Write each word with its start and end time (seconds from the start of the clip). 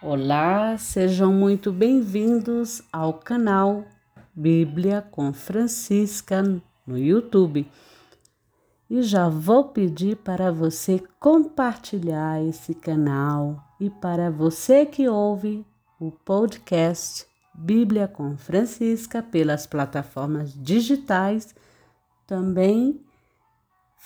Olá, 0.00 0.78
sejam 0.78 1.32
muito 1.32 1.72
bem-vindos 1.72 2.80
ao 2.92 3.14
canal 3.14 3.84
Bíblia 4.32 5.02
com 5.02 5.32
Francisca 5.32 6.40
no 6.86 6.96
YouTube. 6.96 7.68
E 8.88 9.02
já 9.02 9.28
vou 9.28 9.64
pedir 9.70 10.16
para 10.18 10.52
você 10.52 11.02
compartilhar 11.18 12.40
esse 12.44 12.76
canal 12.76 13.60
e 13.80 13.90
para 13.90 14.30
você 14.30 14.86
que 14.86 15.08
ouve 15.08 15.66
o 15.98 16.12
podcast 16.12 17.26
Bíblia 17.52 18.06
com 18.06 18.36
Francisca 18.36 19.20
pelas 19.20 19.66
plataformas 19.66 20.54
digitais, 20.54 21.56
também 22.24 23.04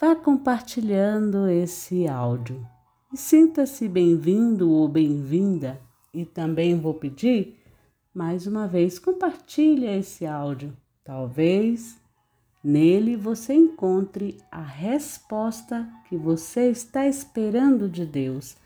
vá 0.00 0.16
compartilhando 0.16 1.46
esse 1.50 2.08
áudio. 2.08 2.66
E 3.12 3.16
sinta-se 3.16 3.88
bem-vindo 3.88 4.70
ou 4.70 4.88
bem-vinda. 4.88 5.78
E 6.14 6.24
também 6.24 6.80
vou 6.80 6.94
pedir, 6.94 7.58
mais 8.14 8.46
uma 8.46 8.66
vez, 8.66 8.98
compartilhe 8.98 9.86
esse 9.86 10.24
áudio. 10.24 10.74
Talvez 11.04 12.00
nele 12.64 13.14
você 13.14 13.52
encontre 13.52 14.38
a 14.50 14.62
resposta 14.62 15.86
que 16.08 16.16
você 16.16 16.70
está 16.70 17.06
esperando 17.06 17.86
de 17.86 18.06
Deus. 18.06 18.56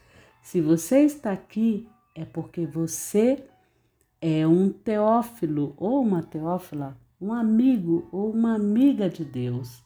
Se 0.41 0.60
você 0.60 1.00
está 1.00 1.33
aqui, 1.33 1.88
é 2.14 2.24
porque 2.24 2.64
você 2.66 3.44
é 4.20 4.47
um 4.47 4.70
teófilo 4.70 5.74
ou 5.77 6.00
uma 6.00 6.22
teófila, 6.22 6.97
um 7.20 7.33
amigo 7.33 8.06
ou 8.12 8.30
uma 8.30 8.55
amiga 8.55 9.10
de 9.10 9.24
Deus 9.24 9.84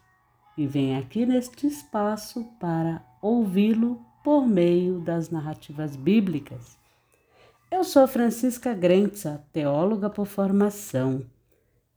e 0.55 0.66
vem 0.66 0.98
aqui 0.98 1.24
neste 1.24 1.66
espaço 1.66 2.45
para 2.61 3.02
ouvi-lo 3.22 4.09
por 4.23 4.47
meio 4.47 5.01
das 5.01 5.30
narrativas 5.30 5.97
bíblicas. 5.97 6.78
Eu 7.70 7.84
sou 7.84 8.06
Francisca 8.06 8.75
Grenza, 8.75 9.45
teóloga 9.53 10.11
por 10.11 10.27
formação, 10.27 11.25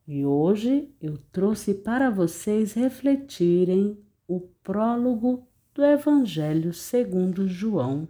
e 0.07 0.25
hoje 0.25 0.89
eu 1.01 1.17
trouxe 1.31 1.73
para 1.73 2.09
vocês 2.09 2.73
refletirem 2.73 3.97
o 4.27 4.41
prólogo 4.63 5.47
do 5.73 5.83
Evangelho 5.83 6.73
segundo 6.73 7.47
João, 7.47 8.07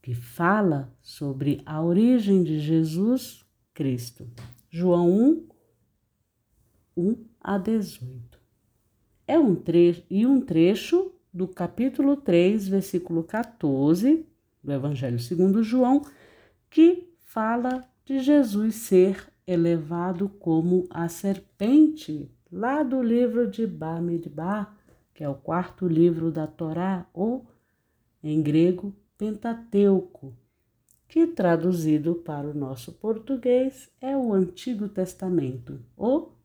que 0.00 0.14
fala 0.14 0.92
sobre 1.02 1.60
a 1.66 1.82
origem 1.82 2.42
de 2.42 2.58
Jesus 2.58 3.44
Cristo. 3.74 4.28
João 4.70 5.10
1, 5.10 5.48
1 6.96 7.24
a 7.40 7.58
18. 7.58 8.40
É 9.26 9.38
um 9.38 9.54
trecho 9.54 10.02
e 10.08 10.26
um 10.26 10.40
trecho 10.40 11.12
do 11.32 11.46
capítulo 11.46 12.16
3, 12.16 12.68
versículo 12.68 13.22
14 13.22 14.26
do 14.62 14.72
Evangelho 14.72 15.18
segundo 15.18 15.62
João, 15.62 16.02
que 16.68 17.14
fala 17.20 17.84
de 18.04 18.18
Jesus 18.20 18.74
ser 18.76 19.32
elevado 19.46 20.28
como 20.28 20.86
a 20.90 21.08
serpente, 21.08 22.30
lá 22.50 22.82
do 22.82 23.02
livro 23.02 23.48
de 23.48 23.66
Bamidbar, 23.66 24.76
que 25.14 25.24
é 25.24 25.28
o 25.28 25.34
quarto 25.34 25.86
livro 25.86 26.30
da 26.30 26.46
Torá, 26.46 27.06
ou 27.12 27.46
em 28.22 28.42
grego 28.42 28.94
Pentateuco, 29.16 30.36
que 31.08 31.26
traduzido 31.26 32.16
para 32.16 32.48
o 32.48 32.54
nosso 32.54 32.92
português 32.92 33.90
é 34.00 34.16
o 34.16 34.32
Antigo 34.32 34.88
Testamento, 34.88 35.80
ou 35.96 36.36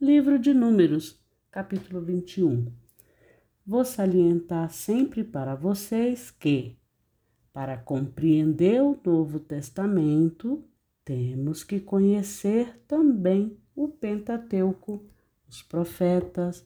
livro 0.00 0.38
de 0.38 0.54
Números, 0.54 1.18
capítulo 1.50 2.00
21 2.00 2.83
vou 3.66 3.84
salientar 3.84 4.70
sempre 4.70 5.24
para 5.24 5.54
vocês 5.54 6.30
que, 6.30 6.76
para 7.52 7.76
compreender 7.76 8.82
o 8.82 8.98
Novo 9.04 9.38
Testamento, 9.38 10.62
temos 11.04 11.64
que 11.64 11.80
conhecer 11.80 12.80
também 12.86 13.56
o 13.74 13.88
Pentateuco, 13.88 15.04
os 15.48 15.62
profetas, 15.62 16.64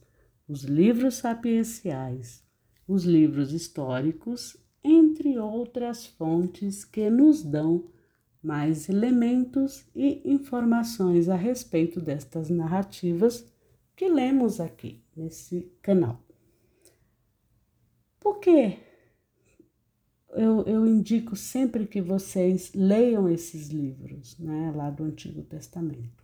os 0.49 0.63
livros 0.63 1.17
sapienciais, 1.17 2.43
os 2.87 3.05
livros 3.05 3.53
históricos, 3.53 4.57
entre 4.83 5.39
outras 5.39 6.07
fontes 6.07 6.85
que 6.85 7.11
nos 7.11 7.43
dão 7.43 7.85
mais 8.43 8.89
elementos 8.89 9.85
e 9.95 10.23
informações 10.25 11.29
a 11.29 11.35
respeito 11.37 12.01
destas 12.01 12.49
narrativas 12.49 13.45
que 13.95 14.09
lemos 14.09 14.61
aqui 14.61 15.03
nesse 15.17 15.71
canal. 15.83 16.28
Por 18.29 18.41
quê? 18.41 18.77
Eu, 20.35 20.63
eu 20.67 20.87
indico 20.87 21.35
sempre 21.35 21.87
que 21.87 21.99
vocês 21.99 22.71
leiam 22.75 23.27
esses 23.27 23.69
livros, 23.69 24.39
né, 24.39 24.71
lá 24.77 24.91
do 24.91 25.03
Antigo 25.03 25.43
Testamento. 25.43 26.23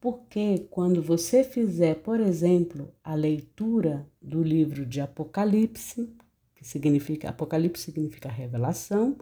Porque 0.00 0.66
quando 0.70 1.02
você 1.02 1.44
fizer, 1.44 1.96
por 1.96 2.18
exemplo, 2.18 2.94
a 3.04 3.14
leitura 3.14 4.08
do 4.22 4.42
livro 4.42 4.86
de 4.86 5.02
Apocalipse, 5.02 6.16
que 6.54 6.66
significa 6.66 7.28
Apocalipse 7.28 7.82
significa 7.82 8.30
revelação, 8.30 9.18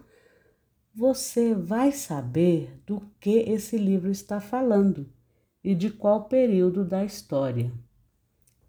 você 0.94 1.56
vai 1.56 1.90
saber 1.90 2.80
do 2.86 3.02
que 3.18 3.50
esse 3.50 3.76
livro 3.76 4.12
está 4.12 4.40
falando 4.40 5.12
e 5.64 5.74
de 5.74 5.90
qual 5.90 6.28
período 6.28 6.84
da 6.84 7.04
história. 7.04 7.72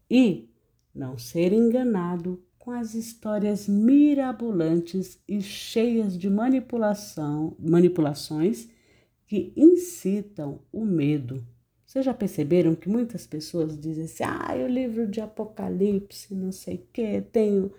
E 0.10 0.51
não 0.94 1.18
ser 1.18 1.54
enganado 1.54 2.44
com 2.58 2.72
as 2.72 2.94
histórias 2.94 3.68
mirabolantes 3.68 5.20
e 5.28 5.42
cheias 5.42 6.18
de 6.18 6.30
manipulação, 6.30 7.56
manipulações 7.60 8.70
que 9.26 9.52
incitam 9.56 10.60
o 10.72 10.86
medo. 10.86 11.44
Vocês 11.86 12.06
já 12.06 12.14
perceberam 12.14 12.76
que 12.76 12.88
muitas 12.88 13.26
pessoas 13.26 13.78
dizem 13.78 14.06
assim: 14.06 14.24
ah, 14.24 14.54
o 14.64 14.68
livro 14.68 15.08
de 15.08 15.20
Apocalipse, 15.20 16.36
não 16.36 16.52
sei 16.52 16.76
o 16.76 16.88
que, 16.94 17.22
tem 17.22 17.70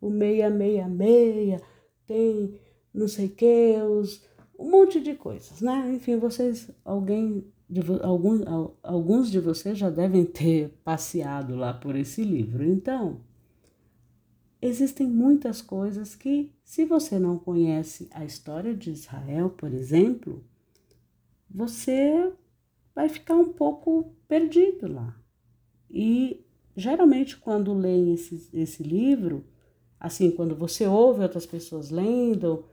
o 0.00 0.10
666, 0.10 1.60
tem 2.06 2.60
não 2.92 3.06
sei 3.06 3.26
o 3.26 3.30
que, 3.30 3.76
os, 3.88 4.22
um 4.58 4.70
monte 4.70 5.00
de 5.00 5.14
coisas, 5.14 5.60
né? 5.60 5.92
Enfim, 5.94 6.16
vocês, 6.18 6.70
alguém 6.84 7.44
de, 7.70 7.80
alguns, 8.02 8.40
alguns 8.82 9.30
de 9.30 9.38
vocês 9.38 9.78
já 9.78 9.88
devem 9.88 10.24
ter 10.24 10.70
passeado 10.82 11.54
lá 11.54 11.72
por 11.72 11.94
esse 11.94 12.24
livro. 12.24 12.64
Então, 12.64 13.20
existem 14.60 15.06
muitas 15.06 15.62
coisas 15.62 16.16
que, 16.16 16.52
se 16.64 16.84
você 16.84 17.16
não 17.16 17.38
conhece 17.38 18.08
a 18.10 18.24
história 18.24 18.74
de 18.74 18.90
Israel, 18.90 19.50
por 19.50 19.72
exemplo, 19.72 20.42
você 21.48 22.32
vai 22.92 23.08
ficar 23.08 23.36
um 23.36 23.52
pouco 23.52 24.12
perdido 24.26 24.92
lá. 24.92 25.16
E 25.88 26.44
geralmente, 26.76 27.36
quando 27.36 27.72
leem 27.72 28.14
esse, 28.14 28.48
esse 28.52 28.82
livro, 28.82 29.44
assim, 29.98 30.32
quando 30.32 30.56
você 30.56 30.88
ouve 30.88 31.22
outras 31.22 31.46
pessoas 31.46 31.90
lendo, 31.90 32.64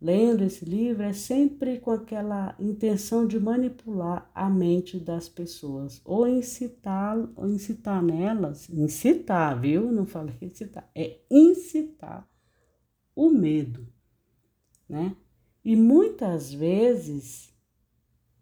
lendo 0.00 0.44
esse 0.44 0.64
livro 0.64 1.02
é 1.02 1.12
sempre 1.12 1.80
com 1.80 1.90
aquela 1.90 2.54
intenção 2.58 3.26
de 3.26 3.40
manipular 3.40 4.30
a 4.34 4.48
mente 4.48 4.98
das 5.00 5.28
pessoas, 5.28 6.00
ou 6.04 6.28
incitar, 6.28 7.16
ou 7.34 7.48
incitar 7.48 8.02
nelas, 8.02 8.68
incitar, 8.68 9.58
viu? 9.60 9.90
Não 9.90 10.06
falei 10.06 10.36
incitar, 10.42 10.90
é 10.94 11.20
incitar 11.30 12.28
o 13.14 13.30
medo, 13.30 13.86
né? 14.88 15.16
E 15.64 15.74
muitas 15.74 16.52
vezes 16.52 17.52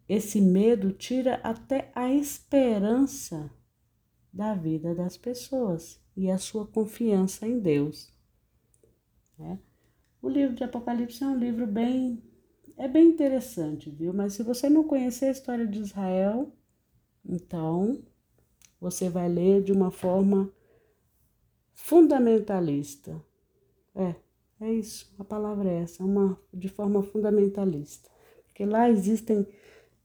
esse 0.08 0.40
medo 0.40 0.92
tira 0.92 1.36
até 1.36 1.90
a 1.94 2.12
esperança 2.12 3.50
da 4.32 4.54
vida 4.54 4.94
das 4.94 5.16
pessoas 5.16 5.98
e 6.16 6.30
a 6.30 6.36
sua 6.36 6.66
confiança 6.66 7.46
em 7.46 7.58
Deus, 7.58 8.12
né? 9.38 9.58
O 10.24 10.28
livro 10.30 10.54
de 10.54 10.64
Apocalipse 10.64 11.22
é 11.22 11.26
um 11.26 11.36
livro 11.36 11.66
bem 11.66 12.18
é 12.78 12.88
bem 12.88 13.08
interessante, 13.08 13.90
viu? 13.90 14.10
Mas 14.14 14.32
se 14.32 14.42
você 14.42 14.70
não 14.70 14.82
conhecer 14.82 15.26
a 15.26 15.30
história 15.30 15.66
de 15.66 15.78
Israel, 15.80 16.50
então 17.22 18.02
você 18.80 19.10
vai 19.10 19.28
ler 19.28 19.62
de 19.62 19.70
uma 19.70 19.90
forma 19.90 20.50
fundamentalista. 21.74 23.22
É, 23.94 24.14
é 24.62 24.72
isso, 24.72 25.14
a 25.18 25.24
palavra 25.24 25.70
é 25.70 25.82
essa, 25.82 26.02
uma, 26.02 26.40
de 26.54 26.70
forma 26.70 27.02
fundamentalista. 27.02 28.08
Porque 28.46 28.64
lá 28.64 28.88
existem 28.88 29.46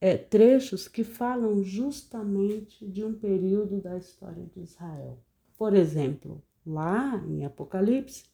é, 0.02 0.18
trechos 0.18 0.90
que 0.90 1.06
falam 1.06 1.64
justamente 1.64 2.86
de 2.86 3.06
um 3.06 3.14
período 3.14 3.80
da 3.80 3.98
história 3.98 4.46
de 4.48 4.60
Israel. 4.60 5.18
Por 5.58 5.74
exemplo, 5.74 6.44
lá 6.66 7.24
em 7.26 7.46
Apocalipse, 7.46 8.26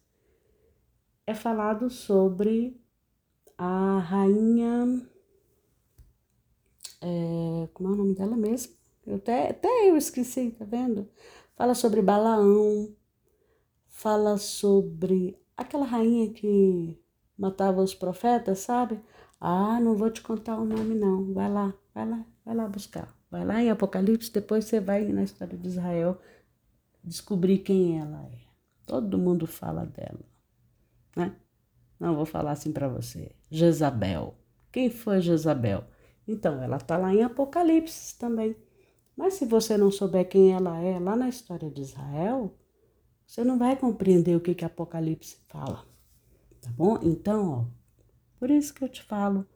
é 1.28 1.34
falado 1.34 1.90
sobre 1.90 2.80
a 3.58 4.00
rainha. 4.00 5.08
É, 7.02 7.68
como 7.74 7.90
é 7.90 7.92
o 7.94 7.96
nome 7.96 8.16
dela 8.16 8.36
mesmo? 8.36 8.74
Eu 9.06 9.18
até, 9.18 9.50
até 9.50 9.90
eu 9.90 9.98
esqueci, 9.98 10.52
tá 10.52 10.66
vendo? 10.66 11.08
Fala 11.56 11.76
sobre 11.76 12.02
Balaão, 12.02 12.96
fala 13.88 14.38
sobre 14.38 15.40
aquela 15.56 15.86
rainha 15.86 16.32
que 16.34 17.00
matava 17.38 17.82
os 17.82 17.94
profetas, 17.94 18.60
sabe? 18.60 19.00
Ah, 19.40 19.80
não 19.80 19.96
vou 19.96 20.10
te 20.10 20.22
contar 20.22 20.60
o 20.60 20.66
nome 20.66 20.96
não. 20.96 21.34
Vai 21.34 21.50
lá, 21.52 21.74
vai 21.94 22.10
lá, 22.10 22.26
vai 22.44 22.56
lá 22.56 22.68
buscar. 22.68 23.16
Vai 23.30 23.46
lá 23.46 23.62
em 23.62 23.70
Apocalipse, 23.70 24.32
depois 24.32 24.66
você 24.66 24.80
vai 24.80 25.06
na 25.06 25.24
história 25.24 25.58
de 25.58 25.68
Israel 25.68 26.20
descobrir 27.04 27.60
quem 27.60 28.00
ela 28.00 28.24
é. 28.24 28.46
Todo 28.86 29.18
mundo 29.18 29.46
fala 29.46 29.86
dela, 29.86 30.20
né? 31.16 31.36
Não 32.00 32.16
vou 32.16 32.26
falar 32.26 32.52
assim 32.52 32.72
para 32.72 32.88
você. 32.88 33.32
Jezabel. 33.50 34.36
Quem 34.72 34.90
foi 34.90 35.22
Jezabel? 35.22 35.86
Então, 36.28 36.62
ela 36.62 36.78
está 36.78 36.98
lá 36.98 37.14
em 37.14 37.24
Apocalipse 37.24 38.18
também. 38.18 38.56
Mas 39.16 39.36
se 39.36 39.46
você 39.46 39.78
não 39.78 39.92
souber 39.92 40.28
quem 40.28 40.54
ela 40.54 40.78
é 40.80 41.00
lá 41.00 41.16
na 41.16 41.30
história 41.30 41.70
de 41.70 41.82
Israel, 41.82 42.54
você 43.26 43.44
não 43.44 43.58
vai 43.58 43.76
compreender 43.78 44.36
o 44.36 44.42
que 44.42 44.54
que 44.54 44.66
Apocalipse 44.66 45.38
fala. 45.48 45.86
Tá 46.62 46.70
bom? 46.72 47.00
Então, 47.02 47.52
ó, 47.52 47.66
por 48.40 48.52
isso 48.52 48.74
que 48.74 48.84
eu 48.84 48.90
te 48.90 49.02
falo, 49.04 49.48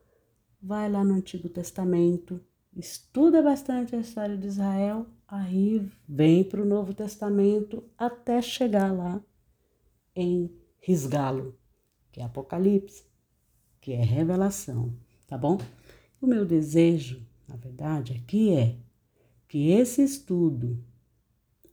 vai 0.62 0.90
lá 0.90 1.04
no 1.04 1.16
Antigo 1.16 1.50
Testamento, 1.50 2.40
estuda 2.76 3.42
bastante 3.42 3.96
a 3.96 4.00
história 4.00 4.38
de 4.38 4.48
Israel, 4.48 5.06
aí 5.28 5.90
vem 6.08 6.44
para 6.44 6.62
o 6.62 6.66
Novo 6.66 6.94
Testamento 6.94 7.84
até 7.98 8.42
chegar 8.42 8.94
lá 8.94 9.22
em 10.16 10.50
Risgalo, 10.80 11.58
que 12.12 12.22
é 12.22 12.24
Apocalipse, 12.24 13.04
que 13.80 13.94
é 13.94 14.04
revelação, 14.04 14.96
tá 15.28 15.38
bom? 15.38 15.58
O 16.22 16.28
meu 16.28 16.46
desejo, 16.46 17.26
na 17.48 17.56
verdade, 17.56 18.14
aqui 18.14 18.54
é 18.54 18.78
que 19.48 19.70
esse 19.70 20.04
estudo 20.04 20.84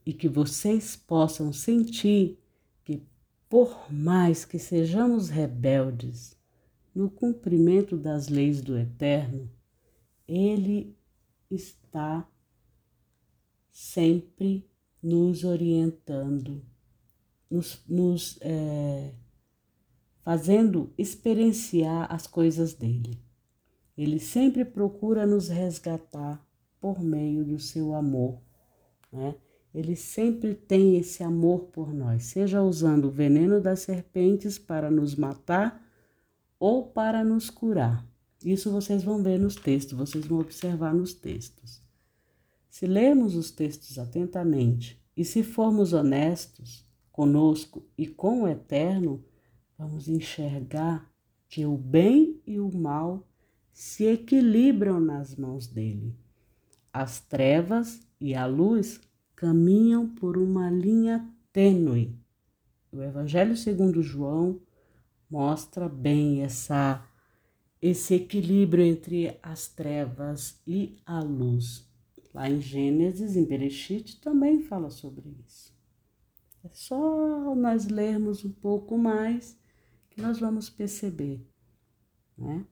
e 0.05 0.13
que 0.13 0.27
vocês 0.29 0.95
possam 0.95 1.51
sentir 1.51 2.39
que, 2.83 3.03
por 3.49 3.91
mais 3.91 4.45
que 4.45 4.57
sejamos 4.57 5.29
rebeldes 5.29 6.37
no 6.95 7.09
cumprimento 7.09 7.97
das 7.97 8.29
leis 8.29 8.61
do 8.61 8.77
Eterno, 8.77 9.51
Ele 10.27 10.97
está 11.51 12.27
sempre 13.69 14.67
nos 15.03 15.43
orientando, 15.43 16.65
nos, 17.49 17.81
nos 17.87 18.37
é, 18.41 19.13
fazendo 20.21 20.93
experienciar 20.97 22.11
as 22.13 22.27
coisas 22.27 22.73
dele. 22.73 23.19
Ele 23.97 24.19
sempre 24.19 24.63
procura 24.65 25.25
nos 25.25 25.47
resgatar 25.47 26.45
por 26.79 27.01
meio 27.01 27.43
do 27.43 27.59
seu 27.59 27.93
amor, 27.93 28.39
né? 29.11 29.35
Ele 29.73 29.95
sempre 29.95 30.55
tem 30.55 30.97
esse 30.97 31.23
amor 31.23 31.65
por 31.65 31.93
nós, 31.93 32.23
seja 32.23 32.63
usando 32.63 33.05
o 33.05 33.11
veneno 33.11 33.61
das 33.61 33.81
serpentes 33.81 34.57
para 34.57 34.89
nos 34.89 35.15
matar 35.15 35.85
ou 36.59 36.87
para 36.87 37.23
nos 37.23 37.49
curar. 37.49 38.03
Isso 38.43 38.71
vocês 38.71 39.03
vão 39.03 39.21
ver 39.21 39.39
nos 39.39 39.55
textos, 39.55 39.97
vocês 39.97 40.25
vão 40.25 40.39
observar 40.39 40.93
nos 40.93 41.13
textos. 41.13 41.81
Se 42.69 42.85
lermos 42.87 43.35
os 43.35 43.51
textos 43.51 43.99
atentamente 43.99 45.01
e 45.15 45.25
se 45.25 45.43
formos 45.43 45.93
honestos 45.93 46.86
conosco 47.17 47.83
e 47.97 48.05
com 48.05 48.43
o 48.43 48.47
Eterno, 48.47 49.25
vamos 49.75 50.07
enxergar 50.07 51.11
que 51.49 51.65
o 51.65 51.75
bem 51.75 52.39
e 52.45 52.59
o 52.59 52.71
mal 52.71 53.27
se 53.73 54.05
equilibram 54.05 54.99
nas 54.99 55.35
mãos 55.35 55.65
dele. 55.65 56.15
As 56.93 57.19
trevas 57.19 58.07
e 58.21 58.35
a 58.35 58.45
luz 58.45 59.01
caminham 59.35 60.07
por 60.07 60.37
uma 60.37 60.69
linha 60.69 61.27
tênue. 61.51 62.15
O 62.91 63.01
Evangelho 63.01 63.57
segundo 63.57 64.03
João 64.03 64.61
mostra 65.27 65.89
bem 65.89 66.43
essa 66.43 67.03
esse 67.81 68.13
equilíbrio 68.13 68.83
entre 68.83 69.39
as 69.41 69.67
trevas 69.67 70.61
e 70.67 70.97
a 71.03 71.19
luz. 71.19 71.87
Lá 72.31 72.47
em 72.47 72.61
Gênesis, 72.61 73.35
em 73.35 73.43
Bereshit, 73.43 74.19
também 74.19 74.61
fala 74.61 74.89
sobre 74.91 75.35
isso. 75.47 75.76
É 76.67 76.69
só 76.73 77.55
nós 77.55 77.87
lermos 77.87 78.43
um 78.43 78.51
pouco 78.51 78.97
mais 78.97 79.57
que 80.09 80.21
nós 80.21 80.37
vamos 80.37 80.69
perceber, 80.69 81.47
né? 82.37 82.65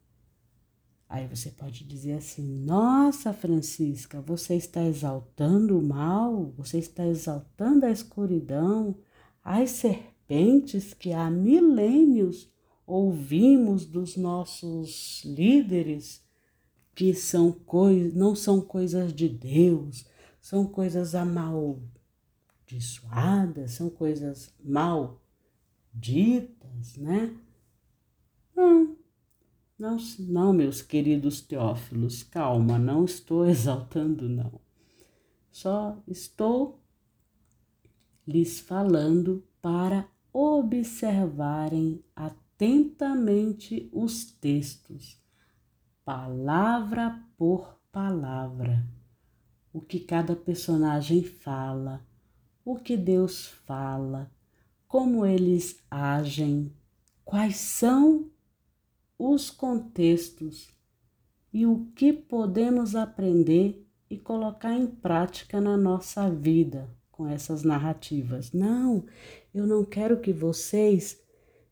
Aí 1.08 1.26
você 1.28 1.50
pode 1.50 1.86
dizer 1.86 2.14
assim: 2.14 2.44
Nossa, 2.66 3.32
Francisca, 3.32 4.20
você 4.22 4.56
está 4.56 4.84
exaltando 4.84 5.80
o 5.80 5.82
mal, 5.82 6.52
você 6.58 6.78
está 6.78 7.08
exaltando 7.08 7.86
a 7.86 7.92
escuridão, 7.92 8.98
as 9.42 9.70
serpentes 9.70 10.94
que 10.94 11.14
há 11.14 11.32
milênios 11.32 12.52
ouvimos 12.86 13.86
dos 13.86 14.18
nossos 14.18 15.24
líderes 15.24 16.22
que 16.94 17.14
são 17.14 17.50
coisas, 17.50 18.14
não 18.14 18.36
são 18.36 18.60
coisas 18.60 19.14
de 19.14 19.30
Deus, 19.30 20.06
são 20.42 20.66
coisas 20.66 21.16
amaldiçoadas, 21.16 21.95
são 23.68 23.90
coisas 23.90 24.54
mal 24.64 25.22
ditas, 25.94 26.98
né? 26.98 27.36
Não, 28.56 28.98
não, 29.78 29.98
não, 30.20 30.54
meus 30.54 30.82
queridos 30.82 31.42
teófilos, 31.42 32.24
calma, 32.24 32.80
não 32.80 33.06
estou 33.06 33.46
exaltando, 33.48 34.28
não. 34.30 34.60
Só 35.52 36.02
estou 36.08 36.82
lhes 38.28 38.60
falando 38.60 39.44
para 39.62 40.08
observarem 40.34 42.04
atentamente 42.16 43.90
os 43.94 44.26
textos, 44.26 45.22
palavra 46.04 47.24
por 47.38 47.80
palavra, 47.92 48.86
o 49.72 49.80
que 49.80 50.00
cada 50.00 50.36
personagem 50.36 51.24
fala, 51.24 52.06
o 52.66 52.76
que 52.76 52.98
Deus 52.98 53.48
fala, 53.48 54.30
como 54.88 55.24
eles 55.24 55.80
agem, 55.90 56.74
quais 57.24 57.58
são 57.58 58.32
os 59.18 59.52
contextos 59.52 60.70
e 61.54 61.66
o 61.66 61.86
que 61.96 62.12
podemos 62.12 62.96
aprender 62.96 63.88
e 64.10 64.18
colocar 64.18 64.74
em 64.74 64.88
prática 64.88 65.62
na 65.62 65.78
nossa 65.78 66.30
vida 66.30 66.90
com 67.12 67.28
essas 67.28 67.64
narrativas. 67.64 68.52
Não, 68.52 69.06
eu 69.54 69.66
não 69.66 69.86
quero 69.86 70.20
que 70.20 70.34
vocês 70.34 71.22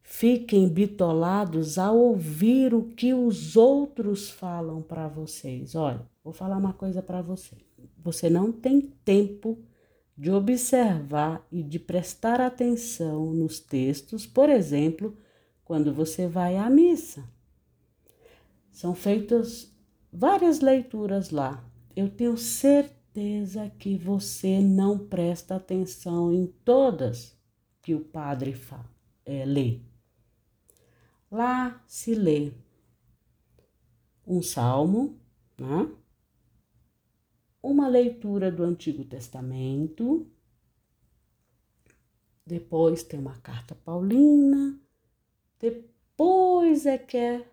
fiquem 0.02 0.70
bitolados 0.70 1.78
ao 1.78 1.98
ouvir 1.98 2.74
o 2.74 2.84
que 2.84 3.14
os 3.14 3.58
outros 3.58 4.30
falam 4.30 4.82
para 4.82 5.08
vocês. 5.08 5.76
Olha, 5.76 6.08
vou 6.24 6.32
falar 6.32 6.58
uma 6.58 6.74
coisa 6.74 7.02
para 7.02 7.22
você. 7.22 7.58
Você 7.98 8.30
não 8.30 8.52
tem 8.52 8.82
tempo 8.82 9.58
de 10.18 10.32
observar 10.32 11.46
e 11.52 11.64
de 11.64 11.80
prestar 11.80 12.40
atenção 12.40 13.34
nos 13.34 13.60
textos, 13.60 14.26
por 14.26 14.50
exemplo, 14.50 15.18
quando 15.66 15.94
você 15.94 16.28
vai 16.28 16.56
à 16.56 16.70
missa. 16.70 17.24
São 18.72 18.94
feitas 18.94 19.72
várias 20.12 20.60
leituras 20.60 21.30
lá. 21.30 21.64
Eu 21.96 22.10
tenho 22.10 22.38
certeza 22.38 23.70
que 23.78 23.98
você 23.98 24.60
não 24.60 24.98
presta 24.98 25.56
atenção 25.56 26.32
em 26.32 26.48
todas 26.64 27.38
que 27.82 27.94
o 27.94 28.00
padre 28.00 28.54
fala, 28.54 28.90
é, 29.26 29.46
lê. 29.46 29.82
Lá 31.30 31.84
se 31.88 32.14
lê 32.16 32.54
um 34.26 34.42
salmo, 34.42 35.20
né? 35.58 35.92
Uma 37.64 37.88
leitura 37.88 38.52
do 38.52 38.62
Antigo 38.62 39.06
Testamento, 39.06 40.28
depois 42.46 43.04
tem 43.04 43.18
uma 43.18 43.38
carta 43.38 43.74
paulina, 43.74 44.78
depois 45.58 46.86
é 46.86 46.98
que 46.98 47.16
é 47.16 47.48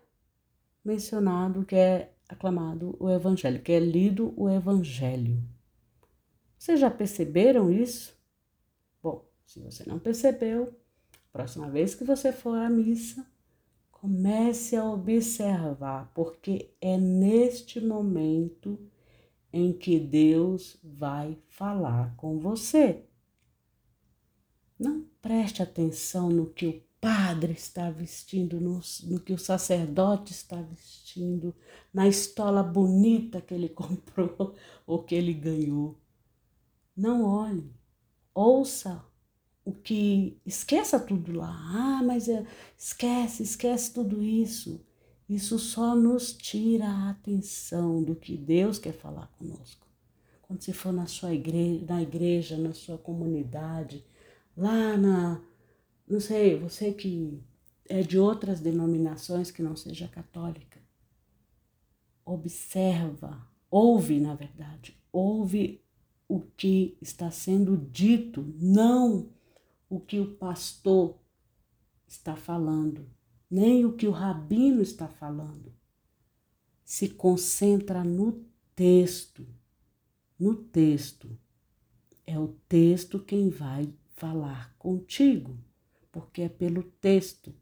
mencionado, 0.83 1.63
que 1.63 1.75
é 1.75 2.13
aclamado 2.27 2.97
o 2.99 3.09
Evangelho, 3.09 3.61
que 3.61 3.71
é 3.71 3.79
lido 3.79 4.33
o 4.35 4.49
Evangelho. 4.49 5.41
Vocês 6.57 6.77
já 6.77 6.91
perceberam 6.91 7.71
isso? 7.71 8.13
Bom, 9.01 9.25
se 9.45 9.61
você 9.61 9.87
não 9.87 9.97
percebeu, 9.97 10.75
próxima 11.31 11.69
vez 11.69 11.95
que 11.95 12.03
você 12.03 12.33
for 12.33 12.57
à 12.57 12.69
missa, 12.69 13.25
comece 13.89 14.75
a 14.75 14.83
observar, 14.83 16.11
porque 16.13 16.73
é 16.81 16.97
neste 16.97 17.79
momento 17.79 18.90
em 19.53 19.73
que 19.73 19.99
Deus 19.99 20.77
vai 20.83 21.37
falar 21.49 22.15
com 22.15 22.39
você. 22.39 23.03
Não 24.79 25.05
preste 25.21 25.61
atenção 25.61 26.29
no 26.29 26.47
que 26.47 26.67
o 26.67 26.81
padre 26.99 27.53
está 27.53 27.89
vestindo, 27.89 28.61
no, 28.61 28.79
no, 29.03 29.19
que 29.19 29.33
o 29.33 29.37
sacerdote 29.37 30.31
está 30.31 30.61
vestindo, 30.61 31.53
na 31.93 32.07
estola 32.07 32.63
bonita 32.63 33.41
que 33.41 33.53
ele 33.53 33.69
comprou 33.73 34.55
ou 34.85 35.03
que 35.03 35.15
ele 35.15 35.33
ganhou. 35.33 35.99
Não 36.95 37.23
olhe, 37.23 37.73
ouça 38.33 39.03
o 39.65 39.71
que 39.71 40.39
esqueça 40.45 40.99
tudo 40.99 41.33
lá. 41.33 41.49
Ah, 41.49 42.03
mas 42.03 42.27
é, 42.27 42.45
esquece, 42.77 43.43
esquece 43.43 43.93
tudo 43.93 44.23
isso. 44.23 44.83
Isso 45.31 45.57
só 45.57 45.95
nos 45.95 46.33
tira 46.33 46.85
a 46.85 47.09
atenção 47.11 48.03
do 48.03 48.13
que 48.13 48.35
Deus 48.35 48.77
quer 48.77 48.91
falar 48.91 49.27
conosco. 49.39 49.87
Quando 50.41 50.61
você 50.61 50.73
for 50.73 50.91
na 50.91 51.05
sua 51.05 51.33
igreja, 51.33 51.85
na 51.85 52.01
igreja, 52.01 52.57
na 52.57 52.73
sua 52.73 52.97
comunidade, 52.97 54.05
lá 54.57 54.97
na, 54.97 55.41
não 56.05 56.19
sei, 56.19 56.59
você 56.59 56.91
que 56.91 57.41
é 57.87 58.01
de 58.01 58.19
outras 58.19 58.59
denominações 58.59 59.49
que 59.49 59.63
não 59.63 59.73
seja 59.73 60.05
católica, 60.05 60.81
observa, 62.25 63.41
ouve, 63.69 64.19
na 64.19 64.35
verdade, 64.35 65.01
ouve 65.13 65.81
o 66.27 66.41
que 66.41 66.97
está 67.01 67.31
sendo 67.31 67.77
dito, 67.77 68.53
não 68.59 69.29
o 69.89 69.97
que 69.97 70.19
o 70.19 70.35
pastor 70.35 71.17
está 72.05 72.35
falando, 72.35 73.09
nem 73.51 73.83
o 73.83 73.91
que 73.91 74.07
o 74.07 74.11
rabino 74.11 74.81
está 74.81 75.09
falando. 75.09 75.73
Se 76.85 77.09
concentra 77.09 78.01
no 78.01 78.45
texto. 78.73 79.45
No 80.39 80.55
texto. 80.55 81.37
É 82.25 82.39
o 82.39 82.47
texto 82.69 83.19
quem 83.19 83.49
vai 83.49 83.93
falar 84.13 84.73
contigo, 84.77 85.57
porque 86.11 86.43
é 86.43 86.49
pelo 86.49 86.83
texto 86.83 87.53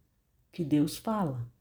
que 0.51 0.63
Deus 0.63 0.95
fala. 0.95 1.51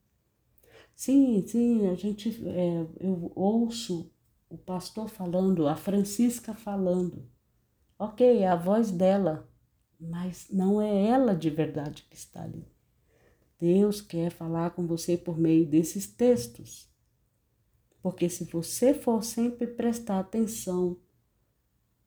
Sim, 0.95 1.47
sim, 1.47 1.87
a 1.87 1.95
gente, 1.95 2.29
é, 2.47 2.87
eu 3.01 3.33
ouço 3.35 4.13
o 4.51 4.59
pastor 4.59 5.09
falando, 5.09 5.69
a 5.69 5.77
Francisca 5.77 6.53
falando. 6.53 7.31
Ok, 7.99 8.41
é 8.41 8.49
a 8.49 8.57
voz 8.57 8.91
dela, 8.91 9.49
mas 9.99 10.49
não 10.51 10.83
é 10.83 11.07
ela 11.07 11.35
de 11.35 11.49
verdade 11.49 12.03
que 12.11 12.17
está 12.17 12.43
ali. 12.43 12.67
Deus 13.59 14.01
quer 14.01 14.31
falar 14.31 14.71
com 14.71 14.87
você 14.87 15.17
por 15.17 15.39
meio 15.39 15.67
desses 15.67 16.07
textos. 16.07 16.89
Porque 18.01 18.29
se 18.29 18.45
você 18.45 18.95
for 18.95 19.23
sempre 19.25 19.67
prestar 19.67 20.21
atenção 20.21 20.97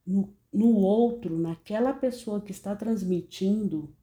no, 0.06 0.34
no 0.52 0.76
outro, 0.78 1.38
naquela 1.38 1.94
pessoa 1.94 2.42
que 2.42 2.52
está 2.52 2.76
transmitindo, 2.76 3.94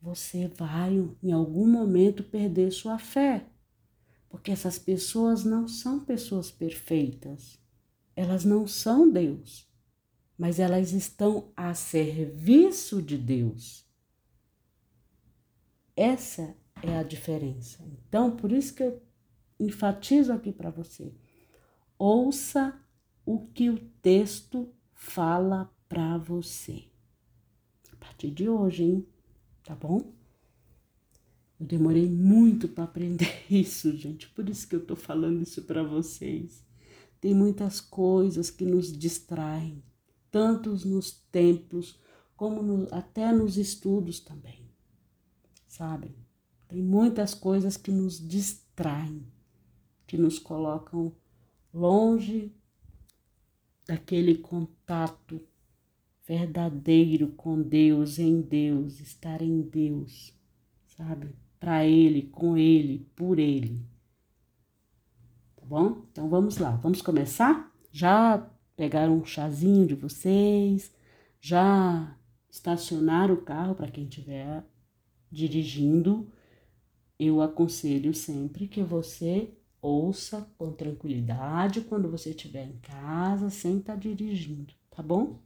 você 0.00 0.48
vai 0.48 0.92
em 1.22 1.32
algum 1.32 1.66
momento 1.66 2.22
perder 2.22 2.70
sua 2.70 2.98
fé. 2.98 3.46
Porque 4.28 4.50
essas 4.50 4.78
pessoas 4.78 5.44
não 5.44 5.66
são 5.66 6.04
pessoas 6.04 6.50
perfeitas. 6.50 7.58
Elas 8.14 8.44
não 8.44 8.66
são 8.66 9.10
Deus 9.10 9.66
mas 10.38 10.58
elas 10.58 10.92
estão 10.92 11.50
a 11.56 11.72
serviço 11.74 13.00
de 13.00 13.16
Deus. 13.16 13.85
Essa 15.96 16.54
é 16.82 16.98
a 16.98 17.02
diferença. 17.02 17.82
Então, 18.06 18.36
por 18.36 18.52
isso 18.52 18.74
que 18.74 18.82
eu 18.82 19.02
enfatizo 19.58 20.32
aqui 20.32 20.52
para 20.52 20.70
você. 20.70 21.14
Ouça 21.98 22.78
o 23.24 23.46
que 23.46 23.70
o 23.70 23.78
texto 24.02 24.68
fala 24.92 25.72
para 25.88 26.18
você. 26.18 26.84
A 27.92 27.96
partir 27.96 28.30
de 28.30 28.48
hoje, 28.48 28.84
hein? 28.84 29.08
Tá 29.64 29.74
bom? 29.74 30.12
Eu 31.58 31.66
demorei 31.66 32.08
muito 32.08 32.68
para 32.68 32.84
aprender 32.84 33.44
isso, 33.50 33.96
gente. 33.96 34.28
Por 34.28 34.48
isso 34.48 34.68
que 34.68 34.76
eu 34.76 34.84
tô 34.84 34.94
falando 34.94 35.42
isso 35.42 35.62
para 35.62 35.82
vocês. 35.82 36.64
Tem 37.20 37.34
muitas 37.34 37.80
coisas 37.80 38.50
que 38.50 38.64
nos 38.64 38.92
distraem, 38.92 39.82
tanto 40.30 40.70
nos 40.86 41.10
templos 41.32 41.98
como 42.36 42.62
no, 42.62 42.86
até 42.94 43.32
nos 43.32 43.56
estudos 43.56 44.20
também, 44.20 44.65
sabe? 45.76 46.16
Tem 46.66 46.82
muitas 46.82 47.34
coisas 47.34 47.76
que 47.76 47.90
nos 47.90 48.18
distraem, 48.18 49.26
que 50.06 50.16
nos 50.16 50.38
colocam 50.38 51.12
longe 51.72 52.50
daquele 53.86 54.38
contato 54.38 55.40
verdadeiro 56.26 57.28
com 57.28 57.60
Deus, 57.60 58.18
em 58.18 58.40
Deus, 58.40 59.00
estar 59.00 59.42
em 59.42 59.60
Deus, 59.60 60.34
sabe? 60.86 61.36
Para 61.60 61.84
Ele, 61.84 62.22
com 62.22 62.56
Ele, 62.56 63.06
por 63.14 63.38
Ele. 63.38 63.86
Tá 65.56 65.64
bom? 65.66 66.06
Então 66.10 66.28
vamos 66.28 66.56
lá, 66.56 66.70
vamos 66.76 67.02
começar? 67.02 67.70
Já 67.92 68.50
pegaram 68.74 69.18
um 69.18 69.24
chazinho 69.24 69.86
de 69.86 69.94
vocês, 69.94 70.92
já 71.38 72.16
estacionar 72.50 73.30
o 73.30 73.42
carro 73.42 73.74
para 73.74 73.90
quem 73.90 74.04
estiver 74.04 74.64
dirigindo. 75.30 76.30
Eu 77.18 77.40
aconselho 77.40 78.12
sempre 78.14 78.68
que 78.68 78.82
você 78.82 79.50
ouça 79.80 80.50
com 80.58 80.72
tranquilidade 80.72 81.80
quando 81.82 82.10
você 82.10 82.30
estiver 82.30 82.66
em 82.66 82.78
casa, 82.78 83.50
sem 83.50 83.78
estar 83.78 83.94
tá 83.94 83.98
dirigindo, 83.98 84.74
tá 84.90 85.02
bom? 85.02 85.40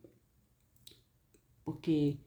Porque 1.65 2.19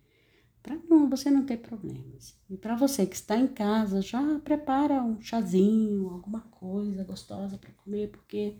para 0.63 0.77
você 1.09 1.29
não 1.29 1.45
ter 1.45 1.57
problemas. 1.57 2.35
E 2.49 2.55
para 2.55 2.75
você 2.75 3.05
que 3.05 3.15
está 3.15 3.37
em 3.37 3.47
casa, 3.47 4.01
já 4.01 4.39
prepara 4.39 5.03
um 5.03 5.21
chazinho, 5.21 6.09
alguma 6.09 6.39
coisa 6.39 7.03
gostosa 7.03 7.57
para 7.57 7.71
comer, 7.73 8.09
porque 8.09 8.55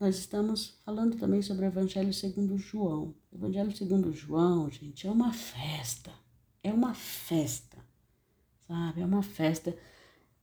nós 0.00 0.16
estamos 0.16 0.78
falando 0.84 1.16
também 1.16 1.42
sobre 1.42 1.66
o 1.66 1.68
Evangelho 1.68 2.12
segundo 2.12 2.56
João. 2.56 3.14
O 3.30 3.36
Evangelho 3.36 3.76
segundo 3.76 4.12
João, 4.12 4.70
gente, 4.70 5.06
é 5.06 5.10
uma 5.10 5.32
festa. 5.32 6.10
É 6.62 6.72
uma 6.72 6.94
festa, 6.94 7.78
sabe? 8.66 9.00
É 9.00 9.04
uma 9.04 9.22
festa. 9.22 9.76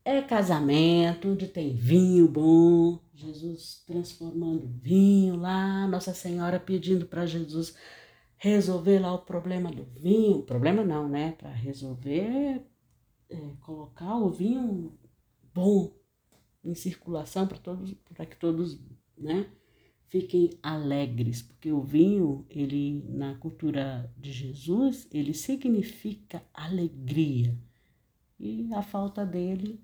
É 0.05 0.21
casamento, 0.21 1.29
onde 1.29 1.47
tem 1.47 1.75
vinho 1.75 2.27
bom, 2.27 2.99
Jesus 3.13 3.83
transformando 3.87 4.67
vinho 4.81 5.37
lá, 5.37 5.87
Nossa 5.87 6.13
Senhora 6.13 6.59
pedindo 6.59 7.05
para 7.05 7.25
Jesus 7.25 7.75
resolver 8.35 8.99
lá 8.99 9.13
o 9.13 9.19
problema 9.19 9.71
do 9.71 9.85
vinho. 9.85 10.43
Problema 10.43 10.83
não, 10.83 11.07
né? 11.07 11.31
Para 11.31 11.49
resolver, 11.49 12.61
é, 13.29 13.37
colocar 13.61 14.17
o 14.17 14.29
vinho 14.29 14.97
bom 15.53 15.93
em 16.63 16.75
circulação 16.75 17.47
para 17.47 17.57
todos, 17.57 17.93
para 18.13 18.25
que 18.25 18.35
todos 18.35 18.77
né? 19.17 19.49
Fiquem 20.07 20.51
alegres, 20.61 21.41
porque 21.41 21.71
o 21.71 21.81
vinho, 21.81 22.45
ele 22.49 23.03
na 23.09 23.33
cultura 23.35 24.13
de 24.15 24.31
Jesus, 24.31 25.07
ele 25.11 25.33
significa 25.33 26.43
alegria. 26.53 27.57
E 28.45 28.73
a 28.73 28.81
falta 28.81 29.25
dele 29.25 29.81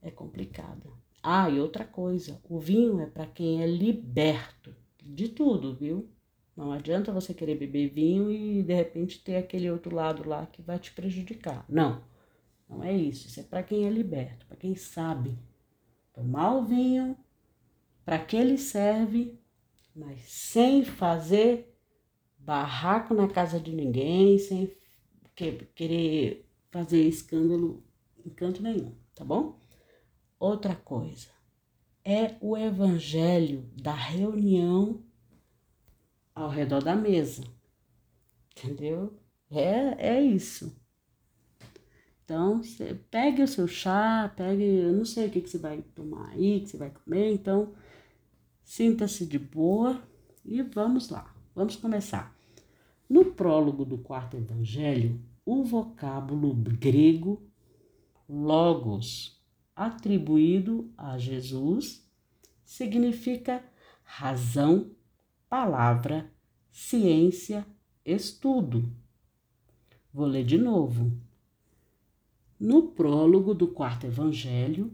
é 0.00 0.08
complicada. 0.08 0.88
Ah, 1.20 1.50
e 1.50 1.58
outra 1.58 1.84
coisa, 1.84 2.40
o 2.48 2.60
vinho 2.60 3.00
é 3.00 3.06
para 3.06 3.26
quem 3.26 3.60
é 3.60 3.66
liberto 3.66 4.72
de 5.02 5.28
tudo, 5.28 5.74
viu? 5.74 6.08
Não 6.56 6.70
adianta 6.70 7.10
você 7.10 7.34
querer 7.34 7.56
beber 7.56 7.88
vinho 7.88 8.30
e 8.30 8.62
de 8.62 8.72
repente 8.72 9.24
ter 9.24 9.34
aquele 9.34 9.68
outro 9.68 9.92
lado 9.92 10.28
lá 10.28 10.46
que 10.46 10.62
vai 10.62 10.78
te 10.78 10.92
prejudicar. 10.92 11.64
Não, 11.68 12.04
não 12.68 12.84
é 12.84 12.96
isso. 12.96 13.26
Isso 13.26 13.40
é 13.40 13.42
para 13.42 13.64
quem 13.64 13.84
é 13.84 13.90
liberto, 13.90 14.46
para 14.46 14.56
quem 14.56 14.76
sabe 14.76 15.36
tomar 16.12 16.54
o 16.54 16.64
vinho 16.64 17.16
para 18.04 18.16
que 18.20 18.36
ele 18.36 18.58
serve, 18.58 19.40
mas 19.92 20.20
sem 20.20 20.84
fazer 20.84 21.76
barraco 22.38 23.12
na 23.12 23.26
casa 23.26 23.58
de 23.58 23.72
ninguém, 23.72 24.38
sem 24.38 24.72
querer 25.74 26.48
fazer 26.72 27.00
escândalo 27.02 27.84
em 28.26 28.30
canto 28.30 28.60
nenhum, 28.60 28.92
tá 29.14 29.24
bom? 29.24 29.60
Outra 30.40 30.74
coisa 30.74 31.28
é 32.04 32.34
o 32.40 32.56
evangelho 32.56 33.70
da 33.80 33.94
reunião 33.94 35.00
ao 36.34 36.50
redor 36.50 36.82
da 36.82 36.96
mesa, 36.96 37.44
entendeu? 38.50 39.16
É, 39.48 40.16
é 40.16 40.20
isso. 40.20 40.76
Então, 42.24 42.60
você 42.60 42.98
pegue 43.08 43.42
o 43.42 43.46
seu 43.46 43.68
chá, 43.68 44.32
pegue, 44.36 44.64
eu 44.64 44.92
não 44.92 45.04
sei 45.04 45.28
o 45.28 45.30
que, 45.30 45.40
que 45.40 45.48
você 45.48 45.58
vai 45.58 45.82
tomar 45.94 46.30
aí, 46.30 46.60
que 46.60 46.70
você 46.70 46.76
vai 46.76 46.90
comer, 46.90 47.32
então 47.32 47.72
Sinta-se 48.64 49.26
de 49.26 49.38
boa 49.38 50.00
e 50.44 50.62
vamos 50.62 51.10
lá, 51.10 51.34
vamos 51.54 51.76
começar. 51.76 52.34
No 53.06 53.26
prólogo 53.26 53.84
do 53.84 53.98
quarto 53.98 54.36
evangelho, 54.36 55.20
o 55.44 55.64
vocábulo 55.64 56.54
grego 56.54 57.42
logos, 58.28 59.40
atribuído 59.74 60.90
a 60.96 61.18
Jesus, 61.18 62.08
significa 62.64 63.64
razão, 64.02 64.90
palavra, 65.48 66.32
ciência, 66.70 67.66
estudo. 68.04 68.90
Vou 70.12 70.26
ler 70.26 70.44
de 70.44 70.56
novo. 70.56 71.12
No 72.58 72.88
prólogo 72.88 73.54
do 73.54 73.68
quarto 73.68 74.06
evangelho, 74.06 74.92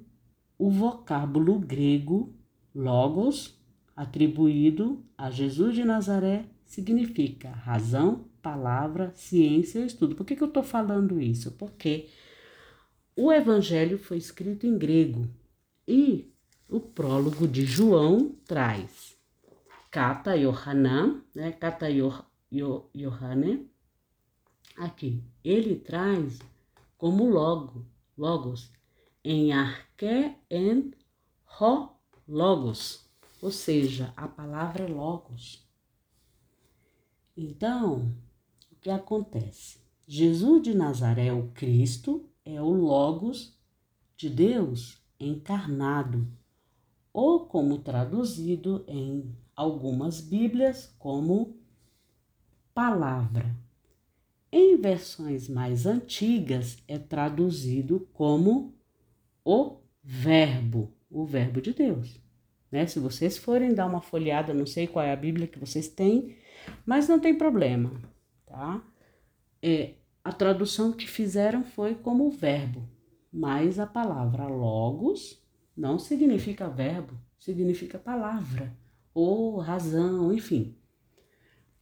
o 0.58 0.70
vocábulo 0.70 1.58
grego 1.58 2.34
logos 2.74 3.58
atribuído 3.94 5.04
a 5.16 5.30
Jesus 5.30 5.74
de 5.74 5.84
Nazaré 5.84 6.48
significa 6.64 7.50
razão, 7.50 8.27
palavra, 8.48 9.12
ciência 9.14 9.80
e 9.80 9.86
estudo. 9.86 10.14
Por 10.14 10.24
que, 10.24 10.34
que 10.34 10.42
eu 10.42 10.48
estou 10.48 10.62
falando 10.62 11.20
isso? 11.20 11.52
Porque 11.52 12.08
o 13.14 13.30
evangelho 13.30 13.98
foi 13.98 14.16
escrito 14.16 14.66
em 14.66 14.78
grego 14.78 15.28
e 15.86 16.32
o 16.68 16.80
prólogo 16.80 17.46
de 17.46 17.66
João 17.66 18.34
traz 18.46 19.18
Kata 19.90 20.34
Yohanan, 20.34 21.22
né? 21.34 21.52
Kata 21.52 21.86
Yohane. 21.90 23.70
Aqui, 24.76 25.22
ele 25.44 25.76
traz 25.76 26.38
como 26.96 27.28
logo, 27.28 27.84
logos, 28.16 28.70
em 29.24 29.52
arque 29.52 30.36
en 30.48 30.92
ho 31.60 31.90
logos, 32.26 33.08
ou 33.42 33.50
seja, 33.50 34.12
a 34.16 34.28
palavra 34.28 34.86
logos. 34.86 35.66
Então, 37.36 38.14
que 38.80 38.90
acontece? 38.90 39.78
Jesus 40.06 40.62
de 40.62 40.74
Nazaré, 40.74 41.32
o 41.32 41.48
Cristo, 41.48 42.28
é 42.44 42.60
o 42.60 42.70
Logos 42.70 43.56
de 44.16 44.30
Deus 44.30 45.02
encarnado, 45.20 46.26
ou 47.12 47.46
como 47.46 47.78
traduzido 47.78 48.84
em 48.86 49.34
algumas 49.54 50.20
Bíblias 50.20 50.94
como 50.98 51.56
palavra. 52.72 53.54
Em 54.50 54.80
versões 54.80 55.48
mais 55.48 55.84
antigas 55.84 56.78
é 56.86 56.96
traduzido 56.96 58.08
como 58.12 58.74
o 59.44 59.76
Verbo, 60.02 60.92
o 61.10 61.26
Verbo 61.26 61.60
de 61.60 61.74
Deus. 61.74 62.20
Né? 62.70 62.86
Se 62.86 62.98
vocês 62.98 63.36
forem 63.36 63.74
dar 63.74 63.86
uma 63.86 64.00
folheada, 64.00 64.54
não 64.54 64.64
sei 64.64 64.86
qual 64.86 65.04
é 65.04 65.12
a 65.12 65.16
Bíblia 65.16 65.46
que 65.46 65.58
vocês 65.58 65.88
têm, 65.88 66.36
mas 66.86 67.08
não 67.08 67.18
tem 67.18 67.36
problema, 67.36 67.92
tá? 68.48 68.82
É, 69.62 69.94
a 70.24 70.32
tradução 70.32 70.92
que 70.92 71.06
fizeram 71.06 71.64
foi 71.64 71.94
como 71.94 72.30
verbo, 72.30 72.88
mas 73.32 73.78
a 73.78 73.86
palavra 73.86 74.46
logos 74.46 75.42
não 75.76 75.98
significa 75.98 76.68
verbo, 76.68 77.14
significa 77.38 77.98
palavra 77.98 78.76
ou 79.14 79.58
razão, 79.58 80.32
enfim. 80.32 80.76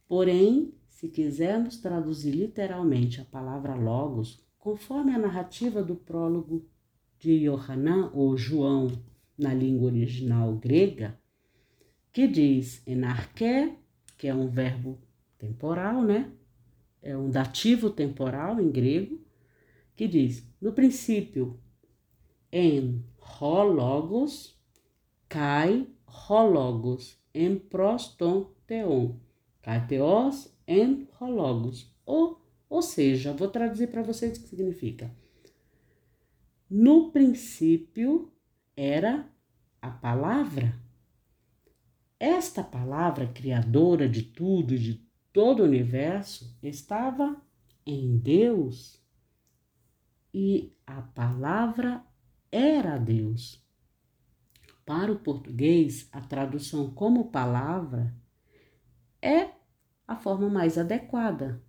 Porém, 0.07 0.73
se 0.87 1.09
quisermos 1.09 1.77
traduzir 1.77 2.31
literalmente 2.31 3.21
a 3.21 3.25
palavra 3.25 3.75
logos, 3.75 4.43
conforme 4.57 5.13
a 5.13 5.19
narrativa 5.19 5.83
do 5.83 5.95
prólogo 5.95 6.65
de 7.19 7.31
Yohanan 7.31 8.11
ou 8.13 8.35
João 8.37 8.91
na 9.37 9.53
língua 9.53 9.87
original 9.87 10.55
grega, 10.55 11.19
que 12.11 12.27
diz 12.27 12.81
enarque 12.87 13.77
que 14.17 14.27
é 14.27 14.33
um 14.33 14.49
verbo 14.49 14.97
temporal, 15.37 16.01
né? 16.01 16.31
É 17.07 17.15
um 17.15 17.29
dativo 17.29 17.89
temporal 17.89 18.59
em 18.59 18.69
grego, 18.69 19.17
que 19.95 20.09
diz: 20.09 20.45
no 20.59 20.73
princípio, 20.73 21.57
em 22.51 23.01
hologos, 23.39 24.59
kai 25.29 25.87
hologos, 26.05 27.17
em 27.33 27.57
proston 27.57 28.51
teon, 28.67 29.15
kai 29.61 29.87
teos 29.87 30.53
em 30.67 31.07
hologos. 31.17 31.89
Ou, 32.05 32.41
ou 32.69 32.81
seja, 32.81 33.31
vou 33.31 33.47
traduzir 33.47 33.87
para 33.87 34.03
vocês 34.03 34.37
o 34.37 34.41
que 34.41 34.49
significa. 34.49 35.09
No 36.69 37.09
princípio 37.13 38.33
era 38.75 39.25
a 39.81 39.89
palavra 39.89 40.77
esta 42.19 42.63
palavra 42.63 43.27
criadora 43.27 44.09
de 44.09 44.23
tudo 44.23 44.73
e 44.73 44.79
de 44.79 45.06
todo 45.37 45.59
o 45.59 45.65
universo 45.65 46.57
estava 46.63 47.39
em 47.85 48.17
Deus 48.17 48.99
e 50.33 50.75
a 50.83 50.99
palavra 50.99 52.03
era 52.51 52.97
Deus. 52.97 53.63
Para 54.83 55.11
o 55.11 55.19
português, 55.19 56.09
a 56.11 56.21
tradução 56.21 56.89
como 56.89 57.29
palavra 57.29 58.15
é 59.21 59.51
a 60.07 60.15
forma 60.15 60.49
mais 60.49 60.75
adequada, 60.75 61.61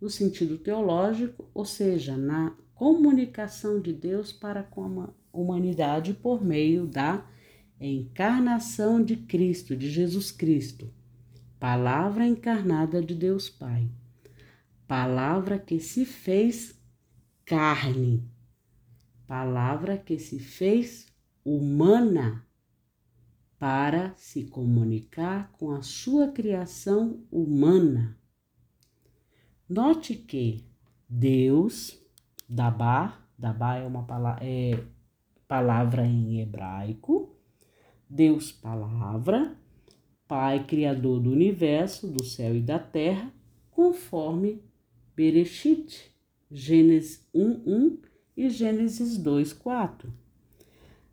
no 0.00 0.10
sentido 0.10 0.58
teológico, 0.58 1.48
ou 1.54 1.64
seja, 1.64 2.16
na 2.16 2.56
comunicação 2.74 3.80
de 3.80 3.92
Deus 3.92 4.32
para 4.32 4.64
com 4.64 5.02
a 5.02 5.14
humanidade 5.32 6.14
por 6.14 6.44
meio 6.44 6.84
da 6.84 7.24
encarnação 7.80 9.00
de 9.04 9.18
Cristo, 9.18 9.76
de 9.76 9.88
Jesus 9.88 10.32
Cristo, 10.32 10.92
palavra 11.64 12.26
encarnada 12.26 13.00
de 13.00 13.14
Deus 13.14 13.48
Pai, 13.48 13.90
palavra 14.86 15.58
que 15.58 15.80
se 15.80 16.04
fez 16.04 16.78
carne, 17.42 18.30
palavra 19.26 19.96
que 19.96 20.18
se 20.18 20.38
fez 20.38 21.10
humana 21.42 22.46
para 23.58 24.12
se 24.14 24.44
comunicar 24.44 25.52
com 25.52 25.70
a 25.70 25.80
sua 25.80 26.28
criação 26.28 27.24
humana. 27.32 28.14
Note 29.66 30.16
que 30.16 30.68
Deus, 31.08 31.98
Dabá, 32.46 33.26
Dabá 33.38 33.76
é 33.76 33.86
uma 33.86 34.02
palavra, 34.02 34.44
é 34.44 34.84
palavra 35.48 36.06
em 36.06 36.42
hebraico, 36.42 37.34
Deus 38.06 38.52
Palavra, 38.52 39.63
Pai 40.26 40.64
Criador 40.64 41.20
do 41.20 41.30
universo, 41.30 42.06
do 42.06 42.24
céu 42.24 42.56
e 42.56 42.60
da 42.60 42.78
terra, 42.78 43.32
conforme 43.70 44.62
Bereshit, 45.14 46.10
Gênesis 46.50 47.26
1:1 47.34 47.98
e 48.36 48.48
Gênesis 48.48 49.18
2:4. 49.18 50.12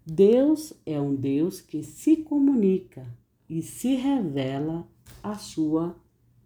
Deus 0.05 0.73
é 0.85 0.99
um 0.99 1.15
Deus 1.15 1.61
que 1.61 1.83
se 1.83 2.17
comunica 2.17 3.05
e 3.49 3.61
se 3.61 3.95
revela 3.95 4.87
à 5.21 5.35
sua 5.35 5.95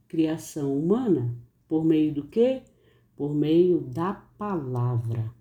criação 0.08 0.78
humana 0.78 1.36
por 1.68 1.84
meio 1.86 2.14
do 2.14 2.24
quê? 2.24 2.62
Por 3.16 3.34
meio 3.34 3.80
da 3.82 4.14
palavra. 4.38 5.34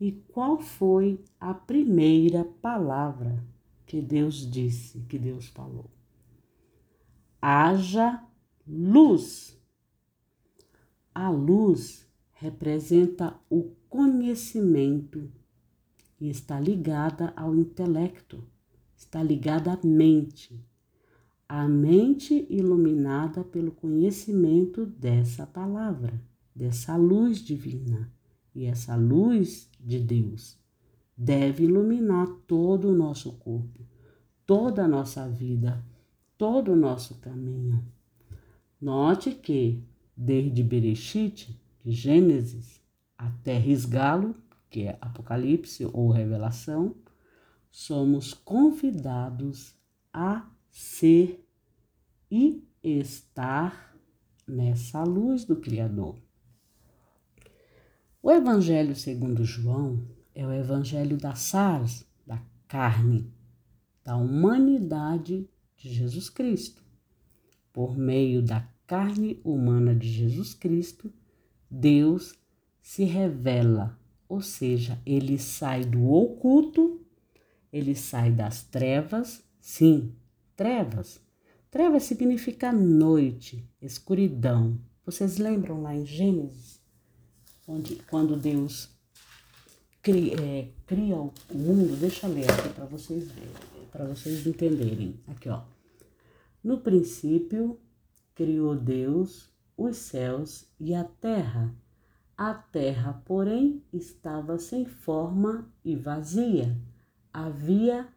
E 0.00 0.12
qual 0.32 0.60
foi 0.60 1.20
a 1.38 1.52
primeira 1.52 2.44
palavra? 2.60 3.42
que 3.92 4.00
Deus 4.00 4.50
disse, 4.50 5.00
que 5.00 5.18
Deus 5.18 5.48
falou. 5.48 5.90
Haja 7.44 8.22
luz. 8.64 9.60
A 11.12 11.28
luz 11.28 12.06
representa 12.34 13.34
o 13.50 13.72
conhecimento 13.88 15.28
e 16.20 16.30
está 16.30 16.60
ligada 16.60 17.32
ao 17.34 17.56
intelecto, 17.56 18.44
está 18.96 19.20
ligada 19.24 19.72
à 19.72 19.78
mente. 19.84 20.64
A 21.48 21.66
mente 21.66 22.46
iluminada 22.48 23.42
pelo 23.42 23.72
conhecimento 23.72 24.86
dessa 24.86 25.44
palavra, 25.44 26.22
dessa 26.54 26.94
luz 26.94 27.38
divina. 27.38 28.08
E 28.54 28.66
essa 28.66 28.94
luz 28.94 29.68
de 29.80 29.98
Deus 29.98 30.56
deve 31.16 31.64
iluminar 31.64 32.28
todo 32.46 32.90
o 32.90 32.94
nosso 32.94 33.32
corpo, 33.32 33.80
toda 34.46 34.84
a 34.84 34.88
nossa 34.88 35.28
vida, 35.28 35.84
todo 36.42 36.72
o 36.72 36.76
nosso 36.76 37.20
caminho. 37.20 37.86
Note 38.80 39.30
que, 39.30 39.80
desde 40.16 40.60
Bereshit, 40.60 41.56
de 41.84 41.92
Gênesis, 41.92 42.82
até 43.16 43.56
Risgalo, 43.56 44.34
que 44.68 44.88
é 44.88 44.98
Apocalipse 45.00 45.88
ou 45.92 46.10
Revelação, 46.10 46.96
somos 47.70 48.34
convidados 48.34 49.76
a 50.12 50.50
ser 50.68 51.46
e 52.28 52.68
estar 52.82 53.96
nessa 54.44 55.04
luz 55.04 55.44
do 55.44 55.54
Criador. 55.54 56.18
O 58.20 58.32
Evangelho 58.32 58.96
segundo 58.96 59.44
João 59.44 60.04
é 60.34 60.44
o 60.44 60.52
evangelho 60.52 61.16
da 61.16 61.36
SARS, 61.36 62.04
da 62.26 62.42
carne, 62.66 63.32
da 64.02 64.16
humanidade 64.16 65.48
de 65.82 65.92
Jesus 65.92 66.30
Cristo. 66.30 66.82
Por 67.72 67.96
meio 67.96 68.42
da 68.42 68.68
carne 68.86 69.40
humana 69.42 69.94
de 69.94 70.08
Jesus 70.08 70.54
Cristo, 70.54 71.12
Deus 71.70 72.34
se 72.80 73.04
revela, 73.04 73.98
ou 74.28 74.40
seja, 74.40 75.00
ele 75.04 75.38
sai 75.38 75.84
do 75.84 76.10
oculto, 76.10 77.00
ele 77.72 77.94
sai 77.94 78.30
das 78.30 78.62
trevas, 78.62 79.42
sim, 79.60 80.14
trevas. 80.54 81.20
Trevas 81.70 82.02
significa 82.02 82.70
noite, 82.70 83.66
escuridão. 83.80 84.78
Vocês 85.04 85.38
lembram 85.38 85.82
lá 85.82 85.96
em 85.96 86.04
Gênesis, 86.04 86.80
onde 87.66 87.96
quando 88.10 88.36
Deus 88.36 88.90
cria, 90.02 90.34
é, 90.40 90.68
cria 90.86 91.16
o 91.16 91.32
mundo, 91.54 91.96
deixa 91.96 92.26
eu 92.26 92.34
ler 92.34 92.50
aqui 92.50 92.68
para 92.74 92.84
vocês 92.84 93.30
verem, 93.30 93.86
para 93.90 94.04
vocês 94.04 94.46
entenderem. 94.46 95.14
Aqui, 95.28 95.48
ó. 95.48 95.62
No 96.62 96.78
princípio, 96.78 97.80
criou 98.34 98.76
Deus 98.76 99.52
os 99.76 99.96
céus 99.96 100.72
e 100.78 100.94
a 100.94 101.04
terra. 101.04 101.74
A 102.36 102.54
terra, 102.54 103.22
porém, 103.24 103.82
estava 103.92 104.58
sem 104.58 104.84
forma 104.84 105.72
e 105.84 105.96
vazia. 105.96 106.80
Havia 107.32 108.08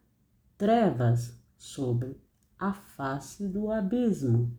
trevas 0.56 1.36
sobre 1.56 2.20
a 2.58 2.72
face 2.72 3.46
do 3.46 3.70
abismo, 3.70 4.56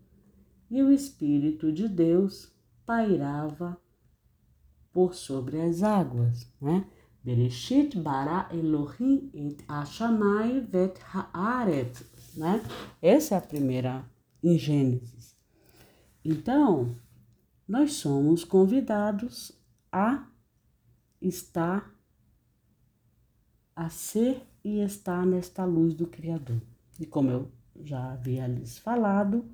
e 0.69 0.83
o 0.83 0.91
Espírito 0.91 1.71
de 1.71 1.87
Deus 1.87 2.51
pairava 2.85 3.77
por 4.91 5.13
sobre 5.13 5.61
as 5.61 5.81
águas, 5.81 6.51
né? 6.61 6.87
Bereshit 7.23 7.97
bara 7.97 8.47
Elohim 8.53 9.29
et 9.33 9.61
Hashamai 9.67 10.61
vet 10.61 10.97
haaret, 11.13 11.93
né? 12.37 12.63
Essa 13.01 13.35
é 13.35 13.37
a 13.37 13.41
primeira 13.41 14.05
em 14.43 14.57
Gênesis. 14.57 15.35
Então, 16.23 16.95
nós 17.67 17.93
somos 17.93 18.43
convidados 18.43 19.51
a 19.91 20.27
estar, 21.21 21.91
a 23.75 23.89
ser 23.89 24.41
e 24.63 24.79
estar 24.79 25.25
nesta 25.25 25.65
luz 25.65 25.93
do 25.93 26.05
Criador. 26.05 26.61
E 26.99 27.05
como 27.05 27.31
eu 27.31 27.51
já 27.83 28.13
havia 28.13 28.45
lhes 28.47 28.77
falado, 28.77 29.45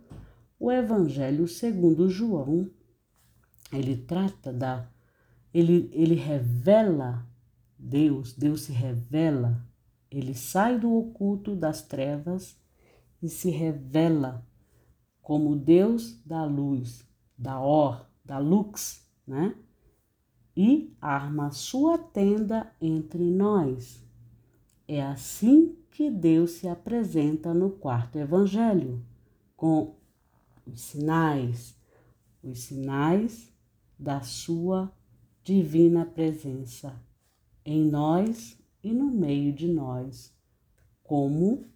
o 0.59 0.71
Evangelho 0.71 1.47
segundo 1.47 2.09
João, 2.09 2.69
ele 3.71 3.95
trata 3.97 4.51
da, 4.51 4.87
ele, 5.53 5.89
ele 5.93 6.15
revela 6.15 7.25
Deus, 7.77 8.33
Deus 8.33 8.61
se 8.63 8.71
revela, 8.71 9.61
ele 10.09 10.33
sai 10.33 10.79
do 10.79 10.93
oculto 10.93 11.55
das 11.55 11.81
trevas 11.81 12.57
e 13.23 13.29
se 13.29 13.49
revela 13.49 14.45
como 15.21 15.55
Deus 15.55 16.21
da 16.25 16.43
luz, 16.43 17.07
da 17.37 17.61
or, 17.61 18.05
da 18.23 18.37
lux, 18.37 19.07
né? 19.25 19.55
E 20.55 20.93
arma 20.99 21.49
sua 21.49 21.97
tenda 21.97 22.69
entre 22.81 23.23
nós. 23.31 24.05
É 24.85 25.01
assim 25.01 25.77
que 25.89 26.11
Deus 26.11 26.51
se 26.51 26.67
apresenta 26.67 27.53
no 27.53 27.71
quarto 27.71 28.17
evangelho, 28.17 29.01
com 29.55 29.95
os 30.67 30.81
sinais, 30.81 31.77
os 32.43 32.59
sinais 32.59 33.49
da 33.97 34.19
sua 34.21 34.93
divina 35.41 36.05
presença 36.05 37.01
em 37.65 37.85
nós 37.85 38.61
e 38.83 38.91
no 38.91 39.05
meio 39.05 39.53
de 39.53 39.69
nós, 39.69 40.35
como 41.01 41.72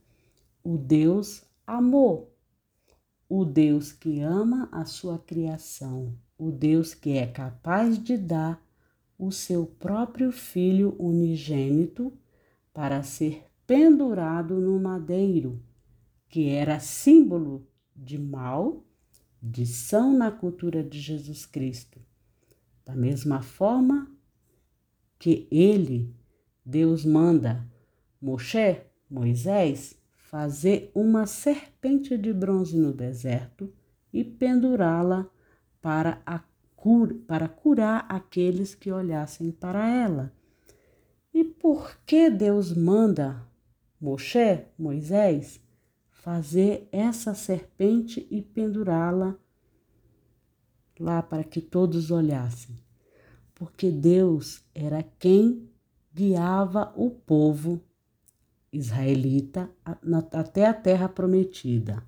o 0.68 0.78
Deus 0.78 1.46
amor, 1.66 2.28
o 3.30 3.46
Deus 3.46 3.94
que 3.94 4.20
ama 4.20 4.68
a 4.70 4.84
sua 4.84 5.18
criação, 5.18 6.14
o 6.38 6.52
Deus 6.52 6.94
que 6.94 7.12
é 7.12 7.26
capaz 7.26 7.98
de 7.98 8.18
dar 8.18 8.62
o 9.18 9.32
seu 9.32 9.66
próprio 9.66 10.30
Filho 10.30 10.94
unigênito 11.00 12.12
para 12.74 13.02
ser 13.02 13.46
pendurado 13.66 14.60
no 14.60 14.78
madeiro, 14.78 15.64
que 16.28 16.50
era 16.50 16.82
símbolo 16.82 17.66
de 17.96 18.20
mal, 18.20 18.84
de 19.42 19.66
são 19.66 20.18
na 20.18 20.30
cultura 20.30 20.84
de 20.84 21.00
Jesus 21.00 21.46
Cristo. 21.46 22.02
Da 22.84 22.94
mesma 22.94 23.42
forma 23.42 24.12
que 25.18 25.48
ele, 25.50 26.14
Deus 26.66 27.06
manda 27.06 27.66
Moshe, 28.22 28.82
Moisés, 29.10 29.97
fazer 30.30 30.92
uma 30.94 31.26
serpente 31.26 32.18
de 32.18 32.34
bronze 32.34 32.78
no 32.78 32.92
deserto 32.92 33.74
e 34.12 34.26
pendurá-la 34.26 35.26
para, 35.82 36.22
para 37.26 37.48
curar 37.48 38.06
aqueles 38.10 38.76
que 38.76 38.92
olhassem 38.92 39.52
para 39.52 39.90
ela. 39.90 40.34
E 41.34 41.46
por 41.46 41.98
que 42.06 42.30
Deus 42.30 42.74
manda 42.74 43.42
Moshe, 44.02 44.66
Moisés, 44.78 45.62
fazer 46.10 46.90
essa 46.92 47.34
serpente 47.34 48.28
e 48.30 48.42
pendurá-la 48.42 49.34
lá 51.00 51.24
para 51.24 51.44
que 51.46 51.62
todos 51.62 52.12
olhassem? 52.12 52.76
Porque 53.56 53.90
Deus 53.90 54.62
era 54.76 55.04
quem 55.18 55.70
guiava 56.14 56.94
o 56.98 57.10
povo 57.12 57.82
israelita 58.72 59.70
até 60.32 60.66
a 60.66 60.74
terra 60.74 61.10
prometida. 61.10 62.04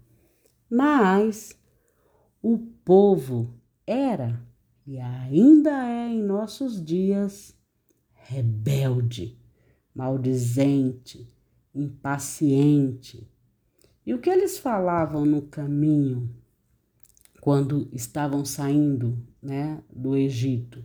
Mas 0.69 1.58
o 2.41 2.58
povo 2.58 3.54
era 3.86 4.41
e 4.86 5.00
ainda 5.00 5.88
é 5.88 6.10
em 6.10 6.24
nossos 6.24 6.84
dias 6.84 7.56
rebelde, 8.13 9.39
maldizente, 9.93 11.32
impaciente. 11.74 13.28
E 14.06 14.13
o 14.13 14.19
que 14.19 14.30
eles 14.30 14.58
falavam 14.58 15.26
no 15.26 15.43
caminho 15.43 16.30
quando 17.41 17.88
estavam 17.91 18.43
saindo, 18.43 19.17
né, 19.41 19.84
do 19.91 20.15
Egito? 20.15 20.84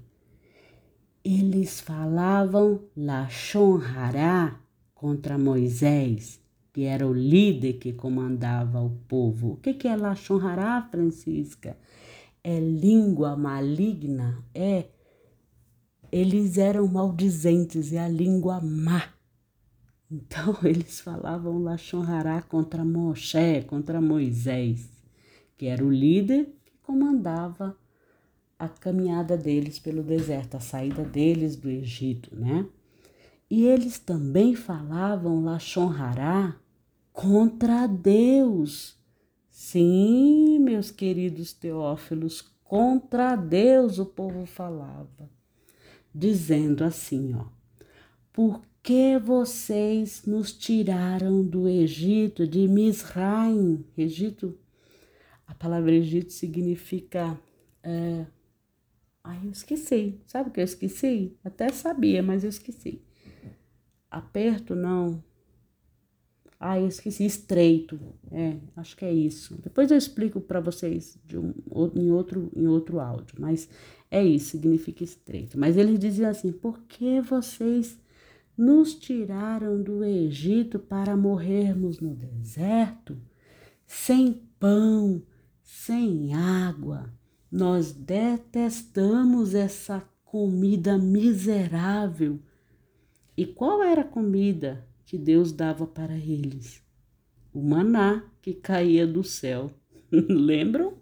Eles 1.25 1.81
falavam 1.81 2.85
Lashon 2.95 3.79
Hará, 3.79 4.61
contra 5.05 5.37
Moisés, 5.37 6.41
que 6.73 6.85
era 6.85 7.07
o 7.07 7.13
líder 7.13 7.75
que 7.75 7.93
comandava 7.93 8.81
o 8.81 8.89
povo. 9.07 9.53
O 9.53 9.57
que, 9.59 9.87
é 9.87 9.95
Lachon 9.95 10.39
Hará, 10.39 10.81
Francisca? 10.91 11.77
É 12.43 12.59
língua 12.59 13.37
maligna, 13.37 14.43
é. 14.55 14.87
Eles 16.11 16.57
eram 16.57 16.87
maldizentes, 16.87 17.93
é 17.93 17.99
a 17.99 18.09
língua 18.09 18.63
má. 18.63 19.11
Então 20.11 20.57
eles 20.65 21.03
falavam 21.03 21.63
Lachon 21.63 22.01
Hará 22.01 22.41
contra 22.41 22.83
Moshe, 22.83 23.63
contra 23.67 24.01
Moisés, 24.01 24.89
que 25.59 25.67
era 25.67 25.85
o 25.85 25.93
líder 25.93 26.47
que 26.65 26.73
comandava 26.83 27.77
a 28.59 28.71
caminhada 28.71 29.37
deles 29.37 29.79
pelo 29.79 30.03
deserto, 30.03 30.57
a 30.57 30.61
saída 30.61 31.05
deles 31.05 31.57
do 31.57 31.69
Egito, 31.69 32.35
né? 32.35 32.67
E 33.51 33.65
eles 33.65 33.99
também 33.99 34.55
falavam 34.55 35.45
Lachon 35.45 35.91
Hará 35.91 36.57
contra 37.13 37.87
Deus. 37.87 38.97
Sim, 39.49 40.59
meus 40.59 40.91
queridos 40.91 41.53
teófilos, 41.53 42.43
contra 42.65 43.37
Deus 43.37 43.99
o 43.99 44.07
povo 44.07 44.47
falava, 44.47 45.31
dizendo 46.13 46.83
assim, 46.83 47.35
ó: 47.35 47.47
Por 48.33 48.63
que 48.83 49.19
vocês 49.19 50.25
nos 50.27 50.53
tiraram 50.53 51.43
do 51.45 51.69
Egito, 51.69 52.47
de 52.47 52.67
Misraim? 52.67 53.85
Egito, 53.97 54.59
a 55.47 55.55
palavra 55.55 55.93
Egito 55.93 56.33
significa 56.33 57.39
é, 57.83 58.27
Ai, 59.23 59.41
eu 59.43 59.51
esqueci. 59.51 60.21
Sabe 60.27 60.51
o 60.51 60.53
que 60.53 60.61
eu 60.61 60.65
esqueci? 60.65 61.35
Até 61.43 61.71
sabia, 61.71 62.23
mas 62.23 62.45
eu 62.45 62.51
esqueci. 62.51 63.01
Aperto, 64.15 64.77
não. 64.77 65.21
Ah, 66.61 66.79
eu 66.79 66.87
esqueci, 66.87 67.27
estreito. 67.27 67.99
É, 68.31 68.57
acho 68.77 68.97
que 68.97 69.05
é 69.05 69.13
isso. 69.13 69.61
Depois 69.61 69.91
eu 69.91 69.99
explico 69.99 70.41
para 70.41 70.61
vocês 70.61 71.19
um, 71.35 71.53
em, 72.01 72.13
outro, 72.13 72.49
em 72.55 72.69
outro 72.69 73.01
áudio, 73.01 73.35
mas 73.41 73.69
é 74.09 74.25
isso, 74.25 74.51
significa 74.51 75.03
estreito. 75.03 75.59
Mas 75.59 75.77
eles 75.77 75.99
diziam 75.99 76.31
assim: 76.31 76.53
por 76.53 76.79
que 76.83 77.21
vocês 77.21 77.99
nos 78.57 78.95
tiraram 78.95 79.83
do 79.83 80.05
Egito 80.05 80.79
para 80.79 81.17
morrermos 81.17 81.99
no 81.99 82.15
deserto, 82.15 83.17
sem 83.85 84.43
pão, 84.61 85.21
sem 85.61 86.35
água? 86.35 87.13
Nós 87.51 87.93
detestamos 87.93 89.57
essa 89.57 90.05
comida 90.25 90.97
miserável 90.97 92.41
e 93.37 93.45
qual 93.45 93.83
era 93.83 94.03
a 94.03 94.09
comida 94.09 94.87
que 95.05 95.19
Deus 95.19 95.53
dava 95.53 95.87
para 95.87 96.15
eles? 96.15 96.83
O 97.53 97.61
maná 97.63 98.25
que 98.41 98.55
caía 98.55 99.07
do 99.07 99.25
céu. 99.25 99.71
Lembram? 100.13 100.95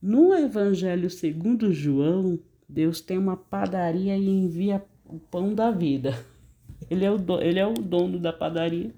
No 0.00 0.34
Evangelho 0.34 1.10
segundo 1.10 1.72
João, 1.72 2.38
Deus 2.68 3.00
tem 3.00 3.18
uma 3.18 3.36
padaria 3.36 4.16
e 4.16 4.28
envia 4.28 4.82
o 5.04 5.18
pão 5.18 5.54
da 5.54 5.70
vida. 5.70 6.14
Ele 6.88 7.04
é 7.04 7.10
o, 7.10 7.18
do, 7.18 7.40
ele 7.40 7.58
é 7.58 7.66
o 7.66 7.74
dono 7.74 8.18
da 8.18 8.32
padaria 8.32 8.90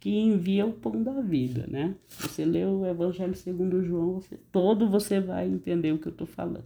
que 0.00 0.10
envia 0.10 0.66
o 0.66 0.72
pão 0.72 1.02
da 1.02 1.20
vida, 1.20 1.66
né? 1.68 1.94
Você 2.08 2.44
lê 2.44 2.64
o 2.64 2.84
Evangelho 2.84 3.34
segundo 3.34 3.82
João, 3.82 4.14
você, 4.14 4.36
todo 4.50 4.88
você 4.88 5.20
vai 5.20 5.48
entender 5.48 5.92
o 5.92 5.98
que 5.98 6.08
eu 6.08 6.12
estou 6.12 6.26
falando. 6.26 6.64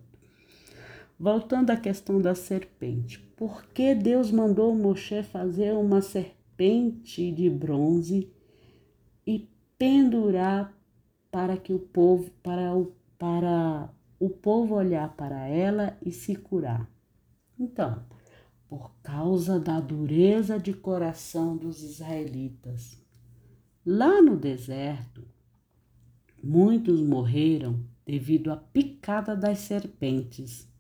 Voltando 1.23 1.71
à 1.71 1.77
questão 1.77 2.21
da 2.21 2.35
serpente, 2.35 3.21
por 3.37 3.65
que 3.67 3.95
Deus 3.95 4.33
mandou 4.33 4.75
Moshe 4.75 5.23
fazer 5.23 5.73
uma 5.73 6.03
serpente 6.03 7.31
de 7.31 7.49
bronze 7.49 8.29
e 9.25 9.49
pendurar 9.79 10.77
para 11.31 11.57
que 11.57 11.73
o 11.73 11.79
povo, 11.79 12.29
para 12.43 12.75
o, 12.75 12.93
para 13.17 13.89
o 14.19 14.29
povo 14.29 14.75
olhar 14.75 15.15
para 15.15 15.47
ela 15.47 15.97
e 16.05 16.11
se 16.11 16.35
curar. 16.35 16.91
Então, 17.57 18.05
por 18.69 18.91
causa 19.01 19.61
da 19.61 19.79
dureza 19.79 20.59
de 20.59 20.73
coração 20.73 21.57
dos 21.57 21.85
israelitas. 21.85 23.01
Lá 23.87 24.21
no 24.21 24.37
deserto, 24.37 25.25
muitos 26.43 27.01
morreram 27.01 27.79
devido 28.05 28.51
à 28.51 28.57
picada 28.57 29.37
das 29.37 29.61
serpentes. 29.61 30.72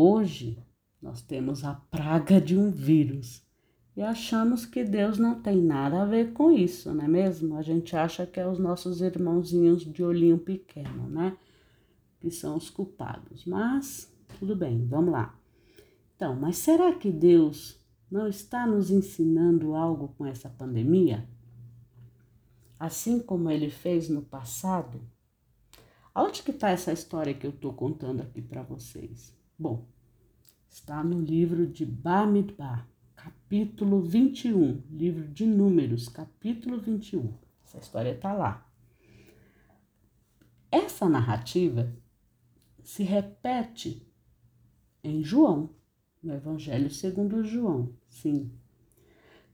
Hoje, 0.00 0.56
nós 1.02 1.20
temos 1.22 1.64
a 1.64 1.74
praga 1.74 2.40
de 2.40 2.56
um 2.56 2.70
vírus 2.70 3.44
e 3.96 4.00
achamos 4.00 4.64
que 4.64 4.84
Deus 4.84 5.18
não 5.18 5.42
tem 5.42 5.60
nada 5.60 6.00
a 6.00 6.04
ver 6.04 6.32
com 6.32 6.52
isso, 6.52 6.94
não 6.94 7.04
é 7.04 7.08
mesmo? 7.08 7.56
A 7.56 7.62
gente 7.62 7.96
acha 7.96 8.24
que 8.24 8.38
é 8.38 8.46
os 8.46 8.60
nossos 8.60 9.00
irmãozinhos 9.00 9.82
de 9.84 10.04
olhinho 10.04 10.38
pequeno, 10.38 11.08
né? 11.08 11.36
Que 12.20 12.30
são 12.30 12.56
os 12.56 12.70
culpados. 12.70 13.44
Mas 13.44 14.08
tudo 14.38 14.54
bem, 14.54 14.86
vamos 14.86 15.10
lá. 15.10 15.36
Então, 16.14 16.36
mas 16.36 16.58
será 16.58 16.94
que 16.94 17.10
Deus 17.10 17.84
não 18.08 18.28
está 18.28 18.68
nos 18.68 18.92
ensinando 18.92 19.74
algo 19.74 20.14
com 20.16 20.24
essa 20.24 20.48
pandemia? 20.48 21.28
Assim 22.78 23.18
como 23.18 23.50
ele 23.50 23.68
fez 23.68 24.08
no 24.08 24.22
passado? 24.22 25.00
Onde 26.14 26.44
que 26.44 26.52
está 26.52 26.70
essa 26.70 26.92
história 26.92 27.34
que 27.34 27.44
eu 27.44 27.50
estou 27.50 27.72
contando 27.72 28.20
aqui 28.20 28.40
para 28.40 28.62
vocês? 28.62 29.36
Bom, 29.60 29.88
está 30.68 31.02
no 31.02 31.20
livro 31.20 31.66
de 31.66 31.84
Bamidbar, 31.84 32.88
capítulo 33.16 34.00
21, 34.00 34.84
livro 34.88 35.26
de 35.26 35.44
Números, 35.44 36.08
capítulo 36.08 36.78
21. 36.80 37.34
Essa 37.64 37.78
história 37.78 38.12
está 38.12 38.32
lá. 38.32 38.70
Essa 40.70 41.08
narrativa 41.08 41.92
se 42.84 43.02
repete 43.02 44.08
em 45.02 45.24
João, 45.24 45.70
no 46.22 46.34
Evangelho 46.34 46.88
segundo 46.88 47.42
João. 47.42 47.92
Sim. 48.08 48.52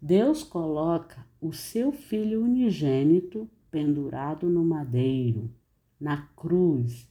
Deus 0.03 0.43
coloca 0.43 1.27
o 1.41 1.51
seu 1.51 1.93
filho 1.93 2.45
unigênito 2.45 3.51
pendurado 3.71 4.51
no 4.51 4.63
madeiro, 4.63 5.51
na 5.99 6.27
cruz, 6.37 7.11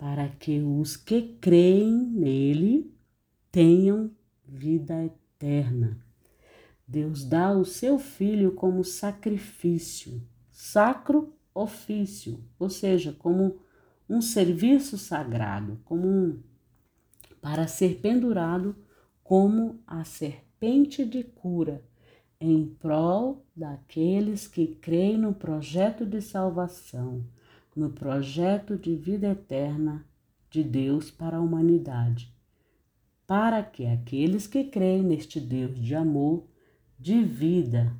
para 0.00 0.30
que 0.30 0.62
os 0.62 0.96
que 0.96 1.36
creem 1.42 1.92
nele 1.92 2.90
tenham 3.52 4.10
vida 4.48 5.04
eterna. 5.04 6.02
Deus 6.88 7.22
dá 7.22 7.52
o 7.52 7.66
seu 7.66 7.98
filho 7.98 8.52
como 8.52 8.82
sacrifício, 8.82 10.26
sacro 10.50 11.36
ofício, 11.54 12.42
ou 12.58 12.70
seja, 12.70 13.12
como 13.12 13.58
um 14.08 14.22
serviço 14.22 14.96
sagrado, 14.96 15.78
como 15.84 16.08
um 16.08 16.42
para 17.42 17.68
ser 17.68 18.00
pendurado 18.00 18.74
como 19.22 19.82
a 19.86 20.02
serpente 20.02 21.04
de 21.04 21.22
cura, 21.22 21.84
em 22.40 22.64
prol 22.64 23.44
daqueles 23.54 24.46
que 24.46 24.66
creem 24.66 25.18
no 25.18 25.34
projeto 25.34 26.06
de 26.06 26.22
salvação, 26.22 27.22
no 27.80 27.88
projeto 27.88 28.76
de 28.76 28.94
vida 28.94 29.28
eterna 29.28 30.04
de 30.50 30.62
Deus 30.62 31.10
para 31.10 31.38
a 31.38 31.40
humanidade, 31.40 32.30
para 33.26 33.62
que 33.62 33.86
aqueles 33.86 34.46
que 34.46 34.64
creem 34.64 35.02
neste 35.02 35.40
Deus 35.40 35.80
de 35.80 35.94
amor, 35.94 36.46
de 36.98 37.24
vida, 37.24 37.96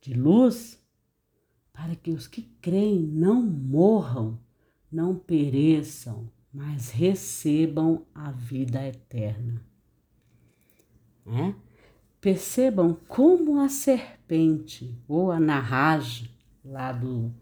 de 0.00 0.14
luz, 0.14 0.80
para 1.72 1.96
que 1.96 2.12
os 2.12 2.28
que 2.28 2.42
creem 2.62 3.00
não 3.00 3.42
morram, 3.42 4.38
não 4.90 5.16
pereçam, 5.16 6.30
mas 6.54 6.92
recebam 6.92 8.06
a 8.14 8.30
vida 8.30 8.86
eterna. 8.86 9.66
Né? 11.24 11.56
Percebam 12.20 12.96
como 13.08 13.58
a 13.58 13.68
serpente, 13.68 14.96
ou 15.08 15.32
a 15.32 15.40
narragem, 15.40 16.30
lá 16.64 16.92
do, 16.92 17.34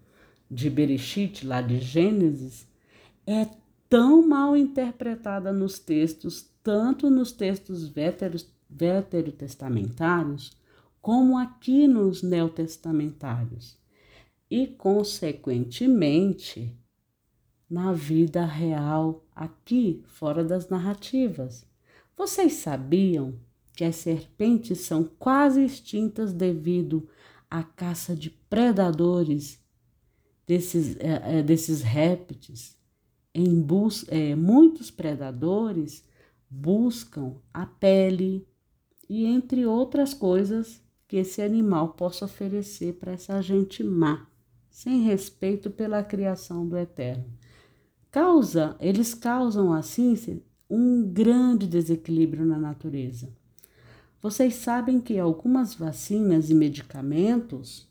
de 0.51 0.71
Bereshit, 0.71 1.47
lá 1.47 1.61
de 1.61 1.79
Gênesis, 1.79 2.67
é 3.27 3.47
tão 3.89 4.27
mal 4.27 4.57
interpretada 4.57 5.53
nos 5.53 5.79
textos, 5.79 6.49
tanto 6.63 7.11
nos 7.11 7.33
textos 7.33 7.93
veterotestamentários, 8.69 10.57
como 11.01 11.39
aqui 11.39 11.87
nos 11.87 12.23
neotestamentários. 12.23 13.79
E, 14.51 14.67
consequentemente, 14.67 16.77
na 17.69 17.93
vida 17.93 18.45
real, 18.45 19.25
aqui, 19.35 20.03
fora 20.07 20.45
das 20.45 20.69
narrativas. 20.69 21.67
Vocês 22.17 22.55
sabiam 22.55 23.35
que 23.75 23.85
as 23.85 23.97
serpentes 23.97 24.81
são 24.81 25.05
quase 25.19 25.65
extintas 25.65 26.33
devido 26.33 27.09
à 27.51 27.63
caça 27.63 28.15
de 28.15 28.31
predadores 28.31 29.64
desses, 30.47 30.97
é, 30.99 31.43
desses 31.43 31.83
répteis? 31.83 32.77
Em 33.35 33.61
bus 33.61 34.05
é, 34.09 34.35
muitos 34.35 34.91
predadores 34.91 36.05
buscam 36.49 37.35
a 37.53 37.67
pele 37.67 38.47
e 39.09 39.27
entre 39.27 39.67
outras 39.67 40.15
coisas 40.15 40.81
que 41.09 41.17
esse 41.17 41.43
animal 41.43 41.95
possa 41.95 42.25
oferecer 42.25 42.95
para 42.95 43.13
essa 43.13 43.41
gente 43.43 43.83
má, 43.83 44.27
sem 44.71 45.03
respeito 45.03 45.71
pela 45.71 46.03
criação 46.03 46.67
do 46.67 46.77
Eterno 46.77 47.25
causa, 48.15 48.77
eles 48.79 49.13
causam 49.13 49.73
assim 49.73 50.41
um 50.71 51.03
grande 51.03 51.67
desequilíbrio 51.67 52.47
na 52.47 52.57
natureza. 52.57 53.29
Vocês 54.23 54.55
sabem 54.55 55.01
que 55.01 55.19
algumas 55.19 55.75
vacinas 55.75 56.49
e 56.49 56.55
medicamentos 56.55 57.89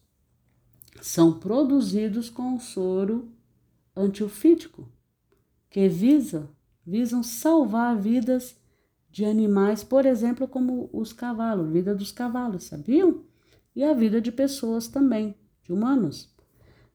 são 1.04 1.38
produzidos 1.38 2.30
com 2.30 2.58
soro 2.58 3.30
antiofídico, 3.94 4.89
que 5.70 5.89
visa, 5.89 6.50
visam 6.88 7.22
salvar 7.22 8.00
vidas 8.00 8.56
de 9.12 9.26
animais, 9.26 9.84
por 9.84 10.06
exemplo, 10.06 10.48
como 10.48 10.89
os 10.94 11.12
cavalos, 11.12 11.70
vida 11.70 11.94
dos 11.94 12.13
cavalos, 12.13 12.63
sabiam? 12.63 13.26
E 13.76 13.84
a 13.84 13.94
vida 13.94 14.22
de 14.22 14.32
pessoas 14.32 14.88
também, 14.88 15.36
de 15.62 15.74
humanos. 15.74 16.34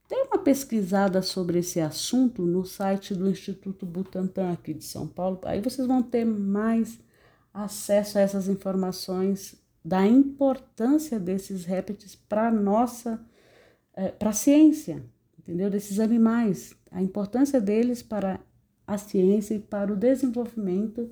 Dê 0.08 0.16
uma 0.22 0.38
pesquisada 0.38 1.20
sobre 1.20 1.58
esse 1.58 1.78
assunto 1.78 2.46
no 2.46 2.64
site 2.64 3.14
do 3.14 3.28
Instituto 3.28 3.84
Butantan 3.84 4.52
aqui 4.52 4.72
de 4.72 4.84
São 4.84 5.06
Paulo. 5.06 5.38
Aí 5.42 5.60
vocês 5.60 5.86
vão 5.86 6.02
ter 6.02 6.24
mais 6.24 6.98
acesso 7.52 8.16
a 8.16 8.22
essas 8.22 8.48
informações 8.48 9.54
da 9.84 10.06
importância 10.06 11.20
desses 11.20 11.66
répteis 11.66 12.16
para 12.16 12.50
nossa 12.50 13.22
é, 13.98 14.12
para 14.12 14.30
a 14.30 14.32
ciência, 14.32 15.04
entendeu? 15.36 15.68
Desses 15.68 15.98
animais, 15.98 16.72
a 16.88 17.02
importância 17.02 17.60
deles 17.60 18.00
para 18.00 18.38
a 18.86 18.96
ciência 18.96 19.54
e 19.54 19.58
para 19.58 19.92
o 19.92 19.96
desenvolvimento 19.96 21.10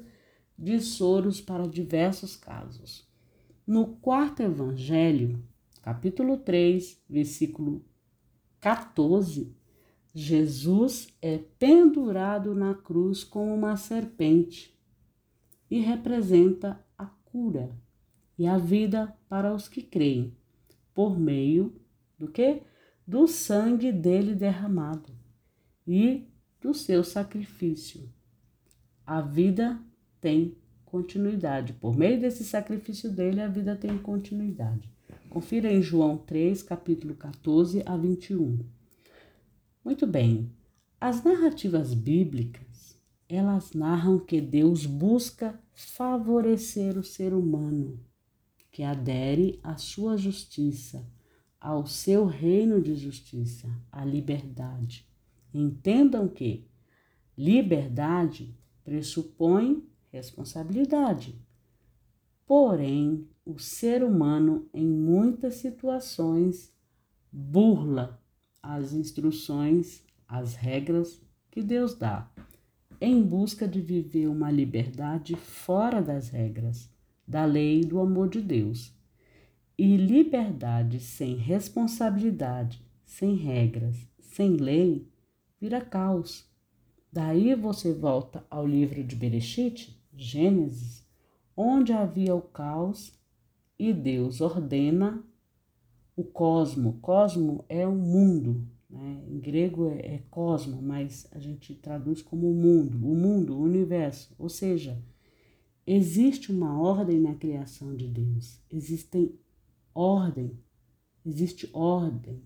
de 0.56 0.80
soros 0.80 1.40
para 1.40 1.66
diversos 1.66 2.36
casos. 2.36 3.04
No 3.66 3.96
quarto 3.96 4.40
evangelho, 4.40 5.42
capítulo 5.82 6.36
3, 6.36 7.02
versículo 7.10 7.84
14, 8.60 9.52
Jesus 10.14 11.08
é 11.20 11.38
pendurado 11.58 12.54
na 12.54 12.72
cruz 12.72 13.24
como 13.24 13.52
uma 13.52 13.76
serpente 13.76 14.78
e 15.68 15.80
representa 15.80 16.80
a 16.96 17.06
cura 17.06 17.76
e 18.38 18.46
a 18.46 18.56
vida 18.56 19.12
para 19.28 19.52
os 19.52 19.68
que 19.68 19.82
creem, 19.82 20.32
por 20.94 21.18
meio 21.18 21.74
do 22.16 22.28
que? 22.28 22.62
Do 23.06 23.28
sangue 23.28 23.92
dele 23.92 24.34
derramado 24.34 25.12
e 25.86 26.26
do 26.60 26.74
seu 26.74 27.04
sacrifício. 27.04 28.12
A 29.06 29.20
vida 29.20 29.80
tem 30.20 30.56
continuidade. 30.84 31.72
Por 31.74 31.96
meio 31.96 32.20
desse 32.20 32.42
sacrifício 32.44 33.08
dele, 33.08 33.40
a 33.40 33.46
vida 33.46 33.76
tem 33.76 33.96
continuidade. 33.96 34.90
Confira 35.30 35.72
em 35.72 35.80
João 35.80 36.16
3, 36.16 36.64
capítulo 36.64 37.14
14 37.14 37.82
a 37.86 37.96
21. 37.96 38.58
Muito 39.84 40.04
bem. 40.04 40.50
As 41.00 41.22
narrativas 41.22 41.94
bíblicas, 41.94 42.98
elas 43.28 43.72
narram 43.72 44.18
que 44.18 44.40
Deus 44.40 44.84
busca 44.84 45.56
favorecer 45.72 46.98
o 46.98 47.04
ser 47.04 47.32
humano, 47.32 48.00
que 48.72 48.82
adere 48.82 49.60
à 49.62 49.76
sua 49.76 50.16
justiça, 50.16 51.06
ao 51.66 51.84
seu 51.84 52.26
reino 52.26 52.80
de 52.80 52.94
justiça, 52.94 53.68
à 53.90 54.04
liberdade. 54.04 55.04
Entendam 55.52 56.28
que 56.28 56.64
liberdade 57.36 58.56
pressupõe 58.84 59.84
responsabilidade. 60.12 61.36
Porém, 62.46 63.26
o 63.44 63.58
ser 63.58 64.04
humano, 64.04 64.68
em 64.72 64.86
muitas 64.86 65.56
situações, 65.56 66.72
burla 67.32 68.22
as 68.62 68.92
instruções, 68.92 70.04
as 70.28 70.54
regras 70.54 71.20
que 71.50 71.64
Deus 71.64 71.96
dá 71.96 72.30
em 73.00 73.20
busca 73.20 73.66
de 73.66 73.80
viver 73.80 74.28
uma 74.28 74.52
liberdade 74.52 75.34
fora 75.34 76.00
das 76.00 76.28
regras, 76.28 76.88
da 77.26 77.44
lei 77.44 77.80
e 77.80 77.84
do 77.84 77.98
amor 77.98 78.28
de 78.28 78.40
Deus. 78.40 78.95
E 79.78 79.96
liberdade 79.96 81.00
sem 81.00 81.36
responsabilidade, 81.36 82.82
sem 83.04 83.34
regras, 83.34 84.08
sem 84.20 84.56
lei, 84.56 85.06
vira 85.60 85.80
caos. 85.80 86.48
Daí 87.12 87.54
você 87.54 87.92
volta 87.92 88.44
ao 88.50 88.66
livro 88.66 89.04
de 89.04 89.14
Bereshit, 89.14 90.00
Gênesis, 90.14 91.06
onde 91.56 91.92
havia 91.92 92.34
o 92.34 92.40
caos 92.40 93.12
e 93.78 93.92
Deus 93.92 94.40
ordena 94.40 95.22
o 96.16 96.24
cosmo. 96.24 96.98
Cosmo 97.02 97.64
é 97.68 97.86
o 97.86 97.94
mundo, 97.94 98.66
né? 98.88 99.22
Em 99.28 99.38
grego 99.38 99.88
é, 99.90 100.14
é 100.14 100.22
cosmo, 100.30 100.80
mas 100.80 101.26
a 101.32 101.38
gente 101.38 101.74
traduz 101.74 102.22
como 102.22 102.52
mundo, 102.52 102.96
o 102.96 103.14
mundo, 103.14 103.56
o 103.56 103.62
universo. 103.62 104.34
Ou 104.38 104.48
seja, 104.48 104.98
existe 105.86 106.50
uma 106.50 106.80
ordem 106.80 107.20
na 107.20 107.34
criação 107.34 107.94
de 107.94 108.08
Deus, 108.08 108.60
existem 108.70 109.38
ordem, 109.96 110.62
existe 111.24 111.70
ordem 111.72 112.42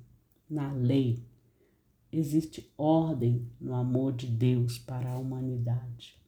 na 0.48 0.72
lei, 0.72 1.26
existe 2.12 2.72
ordem 2.78 3.50
no 3.60 3.74
amor 3.74 4.12
de 4.12 4.26
Deus 4.26 4.78
para 4.78 5.10
a 5.10 5.18
humanidade. 5.18 6.20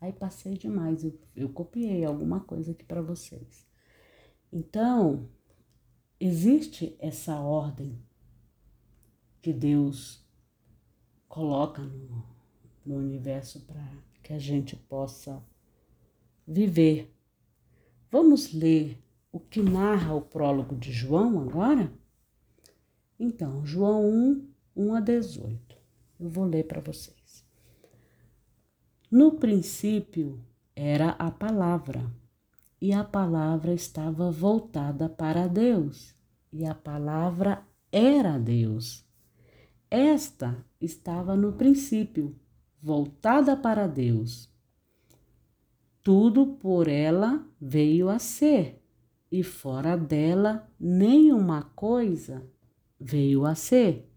Aí 0.00 0.12
passei 0.12 0.58
demais, 0.58 1.02
eu, 1.02 1.18
eu 1.34 1.48
copiei 1.48 2.04
alguma 2.04 2.40
coisa 2.40 2.72
aqui 2.72 2.84
para 2.84 3.00
vocês. 3.00 3.66
Então, 4.52 5.30
existe 6.20 6.94
essa 6.98 7.40
ordem 7.40 7.98
que 9.40 9.52
Deus 9.52 10.22
coloca 11.26 11.82
no, 11.82 12.24
no 12.84 12.96
universo 12.96 13.60
para 13.60 13.82
que 14.22 14.32
a 14.32 14.38
gente 14.38 14.76
possa 14.76 15.42
viver. 16.46 17.14
Vamos 18.10 18.52
ler 18.52 19.03
o 19.34 19.40
que 19.40 19.60
narra 19.60 20.14
o 20.14 20.20
prólogo 20.20 20.76
de 20.76 20.92
João 20.92 21.40
agora? 21.40 21.92
Então, 23.18 23.66
João 23.66 24.08
1, 24.08 24.48
1 24.76 24.94
a 24.94 25.00
18. 25.00 25.76
Eu 26.20 26.28
vou 26.28 26.44
ler 26.44 26.68
para 26.68 26.80
vocês. 26.80 27.44
No 29.10 29.32
princípio 29.32 30.40
era 30.76 31.10
a 31.18 31.32
palavra, 31.32 32.08
e 32.80 32.92
a 32.92 33.02
palavra 33.02 33.74
estava 33.74 34.30
voltada 34.30 35.08
para 35.08 35.48
Deus, 35.48 36.14
e 36.52 36.64
a 36.64 36.74
palavra 36.74 37.66
era 37.90 38.38
Deus. 38.38 39.04
Esta 39.90 40.64
estava 40.80 41.34
no 41.34 41.54
princípio, 41.54 42.38
voltada 42.80 43.56
para 43.56 43.88
Deus. 43.88 44.48
Tudo 46.04 46.46
por 46.46 46.86
ela 46.86 47.44
veio 47.60 48.08
a 48.08 48.20
ser, 48.20 48.83
e 49.34 49.42
fora 49.42 49.96
dela 49.96 50.64
nenhuma 50.78 51.64
coisa 51.74 52.48
veio 53.00 53.44
a 53.44 53.56
ser. 53.56 54.08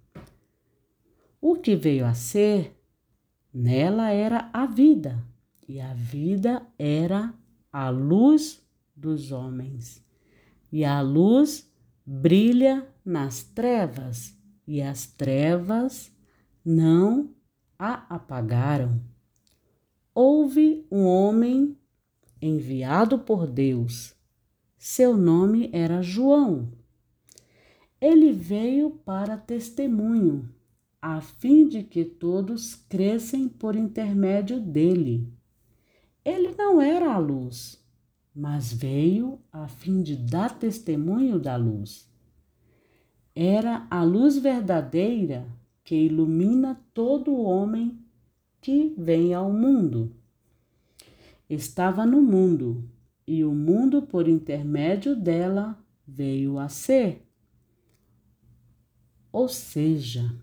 O 1.41 1.55
que 1.55 1.75
veio 1.75 2.05
a 2.05 2.13
ser, 2.13 2.79
nela 3.51 4.11
era 4.11 4.47
a 4.53 4.67
vida, 4.67 5.25
e 5.67 5.81
a 5.81 5.91
vida 5.95 6.61
era 6.77 7.33
a 7.73 7.89
luz 7.89 8.63
dos 8.95 9.31
homens. 9.31 10.05
E 10.71 10.85
a 10.85 11.01
luz 11.01 11.67
brilha 12.05 12.87
nas 13.03 13.41
trevas 13.41 14.37
e 14.67 14.83
as 14.83 15.07
trevas 15.07 16.15
não 16.63 17.33
a 17.79 18.05
apagaram. 18.15 19.01
Houve 20.13 20.85
um 20.91 21.05
homem 21.05 21.75
enviado 22.39 23.17
por 23.17 23.47
Deus. 23.47 24.15
Seu 24.77 25.17
nome 25.17 25.69
era 25.73 26.01
João. 26.01 26.71
Ele 27.99 28.31
veio 28.31 28.91
para 28.91 29.35
testemunho, 29.37 30.49
a 31.01 31.19
fim 31.19 31.67
de 31.67 31.83
que 31.83 32.05
todos 32.05 32.75
crescem 32.75 33.49
por 33.49 33.75
intermédio 33.75 34.59
dele. 34.59 35.27
Ele 36.23 36.53
não 36.55 36.81
era 36.81 37.13
a 37.13 37.17
luz, 37.17 37.83
mas 38.33 38.71
veio 38.71 39.39
a 39.51 39.67
fim 39.67 40.01
de 40.01 40.15
dar 40.15 40.57
testemunho 40.57 41.39
da 41.39 41.55
luz 41.55 42.07
era 43.39 43.85
a 43.91 44.01
luz 44.01 44.35
verdadeira 44.39 45.45
que 45.83 45.93
ilumina 45.93 46.81
todo 46.91 47.39
homem 47.39 47.95
que 48.59 48.95
vem 48.97 49.31
ao 49.31 49.53
mundo. 49.53 50.11
Estava 51.47 52.03
no 52.03 52.19
mundo, 52.19 52.83
e 53.27 53.43
o 53.43 53.53
mundo, 53.53 54.01
por 54.01 54.27
intermédio 54.27 55.13
dela, 55.13 55.77
veio 56.07 56.57
a 56.57 56.69
ser. 56.69 57.27
Ou 59.29 59.49
seja, 59.49 60.33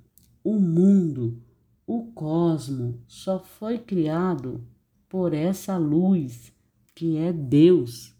o 0.45 0.59
mundo, 0.59 1.43
o 1.87 2.13
cosmo, 2.13 3.01
só 3.09 3.39
foi 3.41 3.79
criado 3.79 4.63
por 5.09 5.33
essa 5.33 5.79
luz 5.79 6.53
que 6.95 7.17
é 7.17 7.33
Deus, 7.33 8.15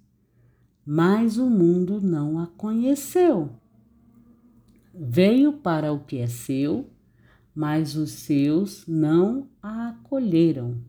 mas 0.85 1.37
o 1.37 1.51
mundo 1.51 2.01
não 2.01 2.39
a 2.39 2.47
conheceu. 2.47 3.51
Veio 4.95 5.53
para 5.53 5.93
o 5.93 6.01
que 6.01 6.19
é 6.19 6.27
seu, 6.27 6.89
mas 7.55 7.97
os 7.97 8.11
seus 8.13 8.87
não 8.87 9.49
a 9.63 9.91
acolheram. 9.91 10.81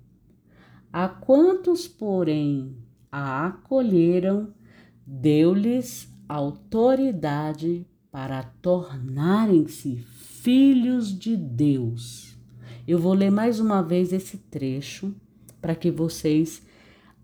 A 0.92 1.10
quantos, 1.10 1.88
porém, 1.88 2.85
a 3.18 3.46
acolheram, 3.46 4.54
deu-lhes 5.08 6.14
autoridade 6.28 7.88
para 8.12 8.44
tornarem-se 8.44 9.96
filhos 9.96 11.18
de 11.18 11.38
Deus. 11.38 12.38
Eu 12.86 13.00
vou 13.00 13.14
ler 13.14 13.32
mais 13.32 13.62
uma 13.62 13.82
vez 13.82 14.12
esse 14.12 14.38
trecho 14.38 15.16
para 15.62 15.74
que 15.76 15.90
vocês 15.90 16.62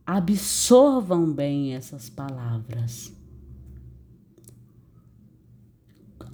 absorvam 0.05 1.29
bem 1.33 1.75
essas 1.75 2.09
palavras. 2.09 3.13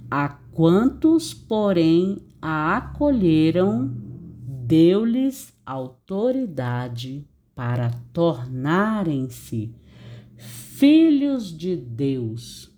A 0.08 0.28
quantos, 0.52 1.34
porém, 1.34 2.18
a 2.40 2.76
acolheram, 2.76 3.92
deu-lhes 4.40 5.52
autoridade 5.66 7.26
para 7.58 7.90
tornarem-se 8.12 9.74
filhos 10.36 11.50
de 11.50 11.74
Deus. 11.74 12.72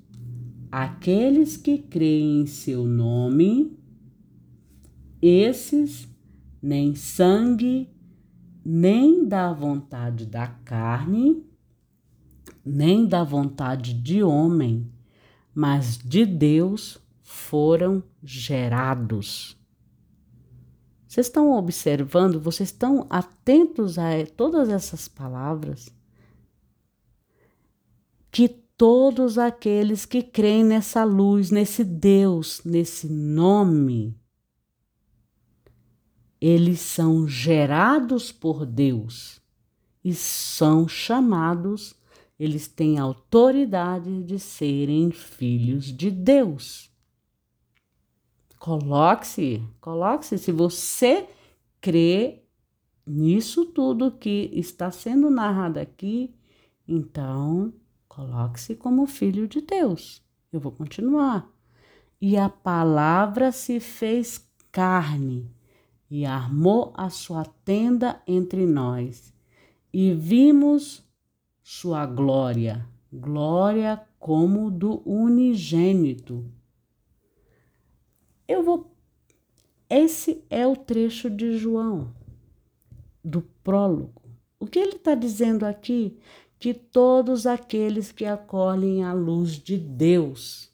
Aqueles 0.73 1.55
que 1.59 1.77
creem 1.77 2.41
em 2.41 2.47
seu 2.47 2.87
nome, 2.87 3.79
esses 5.21 6.09
nem 6.63 6.95
sangue, 6.95 7.91
nem 8.65 9.29
da 9.29 9.53
vontade 9.53 10.25
da 10.25 10.47
carne, 10.47 11.45
nem 12.65 13.05
da 13.05 13.23
vontade 13.23 13.93
de 13.93 14.23
homem, 14.23 14.91
mas 15.55 15.99
de 15.99 16.25
Deus 16.25 16.99
foram 17.23 18.03
gerados. 18.23 19.60
Vocês 21.11 21.27
estão 21.27 21.51
observando, 21.59 22.41
vocês 22.41 22.69
estão 22.69 23.05
atentos 23.11 23.99
a 23.99 24.11
todas 24.37 24.69
essas 24.69 25.09
palavras? 25.09 25.93
Que 28.31 28.49
todos 28.49 29.37
aqueles 29.37 30.07
que 30.07 30.23
creem 30.23 30.63
nessa 30.63 31.03
luz, 31.03 31.51
nesse 31.51 31.83
Deus, 31.83 32.63
nesse 32.65 33.09
nome, 33.09 34.17
eles 36.41 36.79
são 36.79 37.27
gerados 37.27 38.31
por 38.31 38.65
Deus 38.65 39.41
e 40.05 40.15
são 40.15 40.87
chamados, 40.87 41.93
eles 42.39 42.69
têm 42.69 43.01
autoridade 43.01 44.23
de 44.23 44.39
serem 44.39 45.11
filhos 45.11 45.87
de 45.87 46.09
Deus. 46.09 46.90
Coloque-se, 48.61 49.67
coloque-se. 49.81 50.37
Se 50.37 50.53
você 50.53 51.27
crê 51.81 52.43
nisso 53.07 53.65
tudo 53.65 54.13
que 54.13 54.51
está 54.53 54.91
sendo 54.91 55.31
narrado 55.31 55.81
aqui, 55.81 56.35
então 56.87 57.73
coloque-se 58.07 58.77
como 58.77 59.07
filho 59.07 59.49
de 59.49 59.63
Deus. 59.63 60.23
Eu 60.53 60.61
vou 60.61 60.73
continuar. 60.73 61.51
E 62.21 62.37
a 62.37 62.51
palavra 62.51 63.51
se 63.51 63.81
fez 63.81 64.47
carne 64.71 65.51
e 66.11 66.27
armou 66.27 66.93
a 66.95 67.09
sua 67.09 67.47
tenda 67.65 68.21
entre 68.27 68.67
nós, 68.67 69.33
e 69.91 70.13
vimos 70.13 71.03
sua 71.63 72.05
glória, 72.05 72.87
glória 73.11 74.07
como 74.19 74.71
do 74.71 75.01
unigênito 75.09 76.60
eu 78.53 78.63
vou 78.63 78.91
esse 79.91 80.45
é 80.49 80.65
o 80.65 80.77
trecho 80.77 81.29
de 81.29 81.59
João, 81.59 82.15
do 83.25 83.43
prólogo. 83.65 84.23
O 84.61 84.67
que 84.67 84.79
ele 84.79 84.95
está 84.95 85.17
dizendo 85.17 85.67
aqui? 85.67 86.17
Que 86.61 86.73
todos 86.73 87.45
aqueles 87.45 88.13
que 88.13 88.25
acolhem 88.25 89.03
a 89.03 89.13
luz 89.13 89.55
de 89.55 89.77
Deus, 89.77 90.71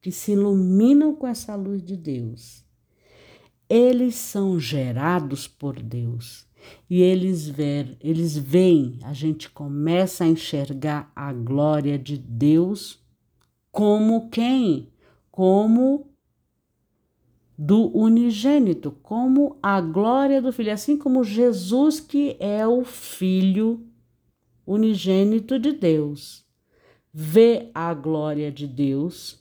que 0.00 0.12
se 0.12 0.32
iluminam 0.32 1.12
com 1.12 1.26
essa 1.26 1.56
luz 1.56 1.82
de 1.82 1.96
Deus, 1.96 2.64
eles 3.68 4.14
são 4.14 4.60
gerados 4.60 5.48
por 5.48 5.82
Deus. 5.82 6.46
E 6.88 7.02
eles 7.02 7.48
ver, 7.48 7.96
eles 8.00 8.38
veem, 8.38 9.00
a 9.02 9.12
gente 9.12 9.50
começa 9.50 10.22
a 10.22 10.28
enxergar 10.28 11.10
a 11.16 11.32
glória 11.32 11.98
de 11.98 12.16
Deus 12.16 13.02
como 13.72 14.30
quem? 14.30 14.92
Como 15.32 16.11
do 17.64 17.96
unigênito, 17.96 18.90
como 18.90 19.56
a 19.62 19.80
glória 19.80 20.42
do 20.42 20.52
Filho, 20.52 20.72
assim 20.72 20.98
como 20.98 21.22
Jesus, 21.22 22.00
que 22.00 22.36
é 22.40 22.66
o 22.66 22.84
Filho 22.84 23.86
unigênito 24.66 25.60
de 25.60 25.70
Deus, 25.70 26.44
vê 27.14 27.70
a 27.72 27.94
glória 27.94 28.50
de 28.50 28.66
Deus, 28.66 29.38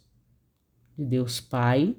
de 0.95 1.03
Deus 1.03 1.41
Pai, 1.41 1.95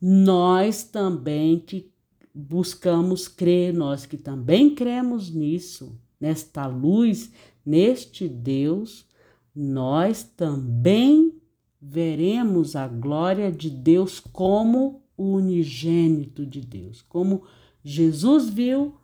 nós 0.00 0.84
também 0.84 1.58
que 1.58 1.92
buscamos 2.34 3.28
crer, 3.28 3.74
nós 3.74 4.06
que 4.06 4.16
também 4.16 4.74
cremos 4.74 5.28
nisso, 5.28 6.00
nesta 6.18 6.66
luz, 6.66 7.30
neste 7.62 8.26
Deus, 8.26 9.06
nós 9.54 10.22
também 10.22 11.38
veremos 11.78 12.74
a 12.74 12.88
glória 12.88 13.52
de 13.52 13.68
Deus 13.68 14.18
como 14.18 15.04
o 15.16 15.34
unigênito 15.34 16.44
de 16.44 16.60
Deus. 16.60 17.02
Como 17.02 17.44
Jesus 17.82 18.48
viu, 18.48 18.94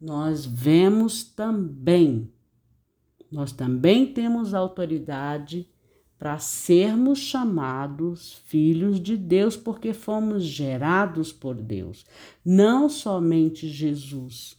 nós 0.00 0.44
vemos 0.44 1.22
também. 1.22 2.30
Nós 3.30 3.52
também 3.52 4.12
temos 4.12 4.52
autoridade 4.52 5.68
para 6.18 6.38
sermos 6.38 7.18
chamados 7.18 8.34
filhos 8.46 9.00
de 9.00 9.16
Deus, 9.16 9.56
porque 9.56 9.92
fomos 9.92 10.44
gerados 10.44 11.32
por 11.32 11.56
Deus, 11.56 12.06
não 12.44 12.88
somente 12.88 13.68
Jesus. 13.68 14.56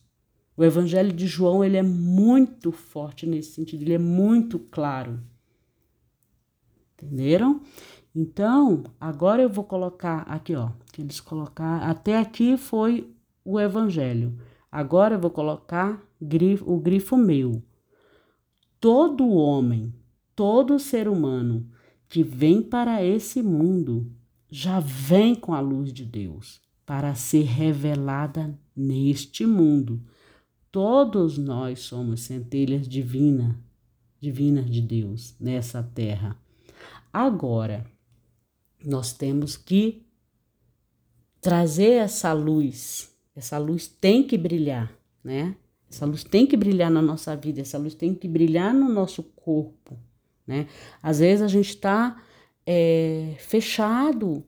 O 0.58 0.64
Evangelho 0.64 1.14
de 1.14 1.26
João 1.26 1.64
ele 1.64 1.78
é 1.78 1.84
muito 1.84 2.72
forte 2.72 3.26
nesse 3.26 3.52
sentido, 3.54 3.82
ele 3.82 3.94
é 3.94 3.98
muito 3.98 4.60
claro. 4.60 5.20
Entenderam? 6.96 7.62
Então, 8.16 8.84
agora 9.00 9.42
eu 9.42 9.50
vou 9.50 9.64
colocar 9.64 10.20
aqui, 10.22 10.56
ó, 10.56 10.70
que 10.92 11.02
eles 11.02 11.20
colocar 11.20 11.82
até 11.90 12.18
aqui 12.20 12.58
foi 12.58 13.12
o 13.44 13.60
evangelho. 13.60 14.38
Agora 14.72 15.16
eu 15.16 15.20
vou 15.20 15.32
colocar 15.32 16.02
o 16.66 16.80
grifo 16.80 17.18
meu. 17.18 17.64
Todo 18.80 19.30
homem, 19.30 19.94
todo 20.36 20.80
ser 20.80 21.08
humano 21.08 21.68
que 22.08 22.24
vem 22.24 22.62
para 22.62 23.04
esse 23.04 23.42
mundo 23.42 24.12
já 24.50 24.80
vem 24.80 25.34
com 25.34 25.54
a 25.54 25.60
luz 25.60 25.92
de 25.92 26.06
Deus 26.06 26.62
para 26.86 27.16
ser 27.16 27.44
revelada 27.44 28.58
neste 28.76 29.46
mundo. 29.46 30.02
Todos 30.72 31.38
nós 31.38 31.80
somos 31.80 32.22
centelhas 32.22 32.88
divinas, 32.88 33.56
divinas 34.20 34.70
de 34.70 34.82
Deus 34.82 35.36
nessa 35.40 35.82
terra. 35.82 36.38
Agora, 37.12 37.86
nós 38.84 39.14
temos 39.14 39.56
que 39.58 40.06
trazer 41.42 41.94
essa 41.94 42.34
luz. 42.34 43.14
Essa 43.36 43.58
luz 43.58 43.88
tem 43.88 44.24
que 44.24 44.38
brilhar, 44.38 44.92
né? 45.24 45.56
Essa 45.90 46.06
luz 46.06 46.24
tem 46.24 46.48
que 46.48 46.58
brilhar 46.58 46.90
na 46.90 47.02
nossa 47.02 47.36
vida, 47.36 47.62
essa 47.62 47.78
luz 47.78 47.94
tem 47.94 48.16
que 48.16 48.28
brilhar 48.28 48.74
no 48.74 48.90
nosso 48.90 49.22
corpo, 49.24 49.98
né? 50.46 50.68
Às 51.02 51.20
vezes 51.20 51.44
a 51.44 51.48
gente 51.48 51.70
está 51.70 52.24
é, 52.66 53.36
fechado, 53.38 54.44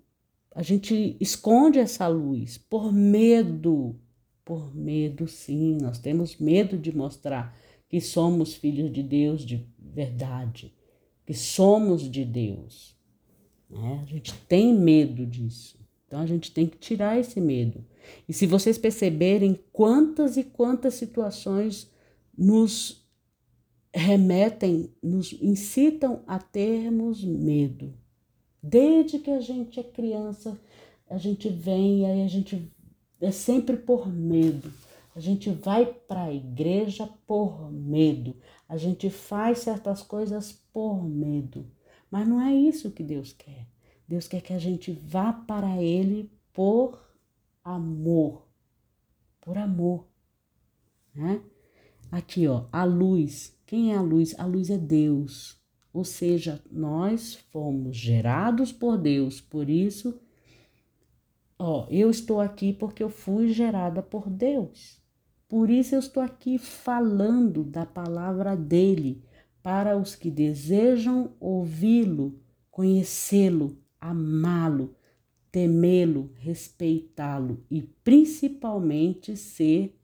a 0.54 0.64
gente 0.64 1.16
esconde 1.20 1.78
essa 1.78 2.08
luz 2.08 2.58
por 2.58 2.92
medo, 2.92 3.96
por 4.44 4.76
medo, 4.76 5.28
sim, 5.28 5.78
nós 5.82 6.00
temos 6.00 6.38
medo 6.38 6.78
de 6.78 6.96
mostrar 6.96 7.56
que 7.88 8.02
somos 8.02 8.56
filhos 8.56 8.92
de 8.92 9.04
Deus 9.04 9.46
de 9.46 9.68
verdade, 9.78 10.74
que 11.26 11.34
somos 11.34 12.10
de 12.10 12.26
Deus. 12.26 12.96
Né? 13.76 14.02
A 14.02 14.06
gente 14.06 14.34
tem 14.48 14.74
medo 14.74 15.26
disso. 15.26 15.78
Então 16.08 16.20
a 16.20 16.26
gente 16.26 16.52
tem 16.52 16.68
que 16.68 16.78
tirar 16.78 17.20
esse 17.20 17.40
medo. 17.42 17.84
E 18.28 18.34
se 18.34 18.46
vocês 18.46 18.78
perceberem 18.78 19.60
quantas 19.74 20.38
e 20.38 20.44
quantas 20.44 20.94
situações 20.94 21.92
nos 22.38 23.04
remetem, 23.94 24.94
nos 25.02 25.34
incitam 25.42 26.22
a 26.28 26.38
termos 26.38 27.24
medo. 27.24 27.94
Desde 28.62 29.20
que 29.20 29.32
a 29.32 29.40
gente 29.40 29.80
é 29.80 29.84
criança, 29.84 30.60
a 31.10 31.18
gente 31.18 31.50
vem 31.50 32.02
e 32.02 32.24
a 32.24 32.28
gente 32.28 32.72
é 33.22 33.32
sempre 33.32 33.78
por 33.78 34.12
medo. 34.12 34.72
A 35.16 35.20
gente 35.20 35.50
vai 35.50 35.86
para 35.86 36.24
a 36.24 36.34
igreja 36.34 37.10
por 37.26 37.72
medo. 37.72 38.36
A 38.68 38.76
gente 38.76 39.10
faz 39.10 39.60
certas 39.60 40.02
coisas 40.02 40.52
por 40.74 41.04
medo. 41.04 41.66
Mas 42.10 42.28
não 42.28 42.42
é 42.42 42.54
isso 42.54 42.92
que 42.92 43.04
Deus 43.04 43.34
quer. 43.34 43.68
Deus 44.08 44.28
quer 44.28 44.42
que 44.42 44.54
a 44.54 44.60
gente 44.60 44.92
vá 44.92 45.34
para 45.34 45.82
Ele 45.82 46.32
por 46.54 47.00
amor. 47.64 48.48
Por 49.42 49.58
amor. 49.58 50.06
Né? 51.14 51.42
Aqui, 52.12 52.48
ó, 52.48 52.66
a 52.72 52.84
luz. 52.84 53.58
Quem 53.66 53.94
é 53.94 53.98
a 53.98 54.02
luz? 54.02 54.38
A 54.38 54.46
luz 54.46 54.70
é 54.70 54.78
Deus. 54.78 55.60
Ou 55.92 56.04
seja, 56.04 56.62
nós 56.70 57.36
fomos 57.52 57.98
gerados 57.98 58.72
por 58.72 58.98
Deus. 58.98 59.42
Por 59.42 59.70
isso, 59.70 60.20
ó, 61.58 61.88
eu 61.90 62.10
estou 62.10 62.40
aqui 62.40 62.74
porque 62.74 63.02
eu 63.02 63.10
fui 63.10 63.50
gerada 63.50 64.04
por 64.04 64.30
Deus. 64.30 65.02
Por 65.48 65.70
isso 65.70 65.96
eu 65.96 66.00
estou 66.00 66.22
aqui 66.22 66.58
falando 66.58 67.64
da 67.64 67.86
palavra 67.86 68.56
dele 68.56 69.24
para 69.66 69.98
os 69.98 70.16
que 70.16 70.30
desejam 70.30 71.34
ouvi-lo, 71.40 72.40
conhecê-lo, 72.70 73.76
amá-lo, 74.00 74.94
temê-lo, 75.52 76.30
respeitá-lo 76.36 77.66
e 77.72 77.82
principalmente 77.82 79.36
ser 79.36 80.00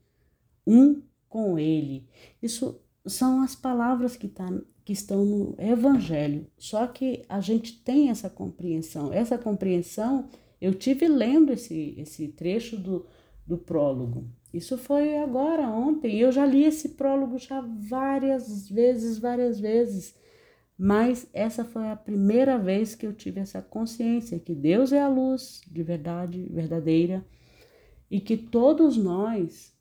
um 0.66 1.00
com 1.28 1.56
ele. 1.56 2.08
Isso 2.42 2.80
são 3.06 3.40
as 3.40 3.54
palavras 3.54 4.16
que, 4.16 4.26
tá, 4.26 4.52
que 4.84 4.92
estão 4.92 5.24
no 5.24 5.54
Evangelho. 5.56 6.44
Só 6.58 6.88
que 6.88 7.22
a 7.28 7.40
gente 7.40 7.84
tem 7.84 8.10
essa 8.10 8.28
compreensão. 8.28 9.12
Essa 9.12 9.38
compreensão 9.38 10.28
eu 10.60 10.74
tive 10.74 11.06
lendo 11.06 11.52
esse, 11.52 11.94
esse 11.96 12.26
trecho 12.26 12.76
do, 12.76 13.06
do 13.46 13.56
prólogo. 13.56 14.28
Isso 14.52 14.76
foi 14.76 15.16
agora, 15.18 15.68
ontem. 15.68 16.18
Eu 16.18 16.30
já 16.30 16.44
li 16.44 16.64
esse 16.64 16.90
prólogo 16.90 17.38
já 17.38 17.60
várias 17.60 18.68
vezes, 18.68 19.18
várias 19.18 19.58
vezes. 19.58 20.14
Mas 20.76 21.28
essa 21.32 21.64
foi 21.64 21.88
a 21.88 21.96
primeira 21.96 22.58
vez 22.58 22.94
que 22.94 23.06
eu 23.06 23.12
tive 23.12 23.40
essa 23.40 23.62
consciência 23.62 24.38
que 24.38 24.54
Deus 24.54 24.92
é 24.92 25.00
a 25.00 25.08
luz 25.08 25.60
de 25.70 25.82
verdade, 25.82 26.48
verdadeira, 26.50 27.24
e 28.10 28.20
que 28.20 28.36
todos 28.36 28.96
nós 28.96 29.72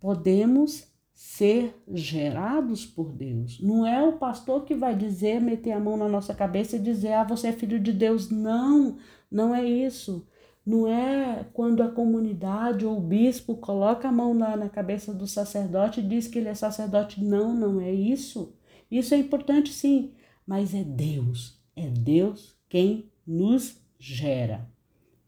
podemos 0.00 0.92
ser 1.14 1.74
gerados 1.94 2.84
por 2.84 3.12
Deus. 3.12 3.60
Não 3.60 3.86
é 3.86 4.02
o 4.02 4.18
pastor 4.18 4.64
que 4.64 4.74
vai 4.74 4.96
dizer, 4.96 5.40
meter 5.40 5.70
a 5.72 5.80
mão 5.80 5.96
na 5.96 6.08
nossa 6.08 6.34
cabeça 6.34 6.76
e 6.76 6.80
dizer: 6.80 7.12
"Ah, 7.12 7.24
você 7.24 7.48
é 7.48 7.52
filho 7.52 7.78
de 7.78 7.92
Deus". 7.92 8.28
Não, 8.28 8.98
não 9.30 9.54
é 9.54 9.64
isso. 9.64 10.26
Não 10.64 10.86
é 10.86 11.44
quando 11.52 11.82
a 11.82 11.90
comunidade 11.90 12.86
ou 12.86 12.98
o 12.98 13.00
bispo 13.00 13.56
coloca 13.56 14.08
a 14.08 14.12
mão 14.12 14.32
na, 14.32 14.56
na 14.56 14.68
cabeça 14.68 15.12
do 15.12 15.26
sacerdote 15.26 16.00
e 16.00 16.06
diz 16.06 16.28
que 16.28 16.38
ele 16.38 16.48
é 16.48 16.54
sacerdote. 16.54 17.22
Não, 17.22 17.52
não 17.52 17.80
é 17.80 17.92
isso. 17.92 18.54
Isso 18.90 19.12
é 19.14 19.18
importante 19.18 19.72
sim, 19.72 20.12
mas 20.46 20.72
é 20.72 20.84
Deus. 20.84 21.60
É 21.74 21.88
Deus 21.88 22.56
quem 22.68 23.10
nos 23.26 23.80
gera. 23.98 24.70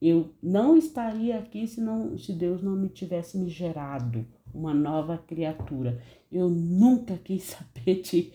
Eu 0.01 0.35
não 0.43 0.77
estaria 0.77 1.39
aqui 1.39 1.67
se, 1.67 1.81
não, 1.81 2.17
se 2.19 2.33
Deus 2.33 2.63
não 2.63 2.77
me 2.77 2.89
tivesse 2.89 3.39
me 3.39 3.49
gerado 3.49 4.27
uma 4.53 4.73
nova 4.73 5.19
criatura. 5.19 6.01
Eu 6.31 6.49
nunca 6.49 7.17
quis 7.17 7.43
saber 7.57 8.03
de, 8.03 8.33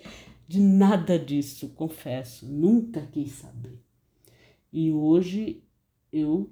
de 0.48 0.60
nada 0.60 1.18
disso, 1.18 1.70
confesso. 1.70 2.46
Nunca 2.46 3.02
quis 3.12 3.34
saber. 3.34 3.80
E 4.74 4.92
hoje 4.92 5.64
eu 6.12 6.50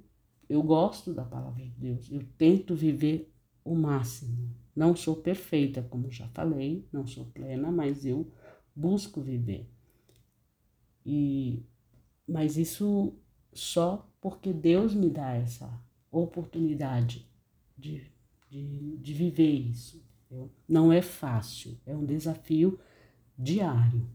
eu 0.50 0.64
gosto 0.64 1.14
da 1.14 1.24
palavra 1.24 1.64
de 1.64 1.72
Deus, 1.72 2.12
eu 2.12 2.24
tento 2.38 2.76
viver 2.76 3.32
o 3.64 3.76
máximo. 3.76 4.56
Não 4.76 4.96
sou 4.96 5.16
perfeita, 5.16 5.82
como 5.82 6.12
já 6.12 6.28
falei, 6.30 6.88
não 6.92 7.06
sou 7.06 7.26
plena, 7.26 7.72
mas 7.72 8.06
eu 8.06 8.32
busco 8.76 9.22
viver. 9.22 9.70
E 11.06 11.64
mas 12.28 12.58
isso 12.58 13.16
só 13.54 14.08
porque 14.20 14.52
Deus 14.52 14.94
me 14.94 15.10
dá 15.10 15.34
essa 15.34 15.82
oportunidade 16.12 17.26
de, 17.78 18.04
de, 18.50 18.98
de 18.98 19.14
viver 19.14 19.52
isso. 19.52 20.06
Não 20.68 20.92
é 20.92 21.02
fácil, 21.02 21.80
é 21.86 21.96
um 21.96 22.06
desafio 22.06 22.78
diário. 23.38 24.06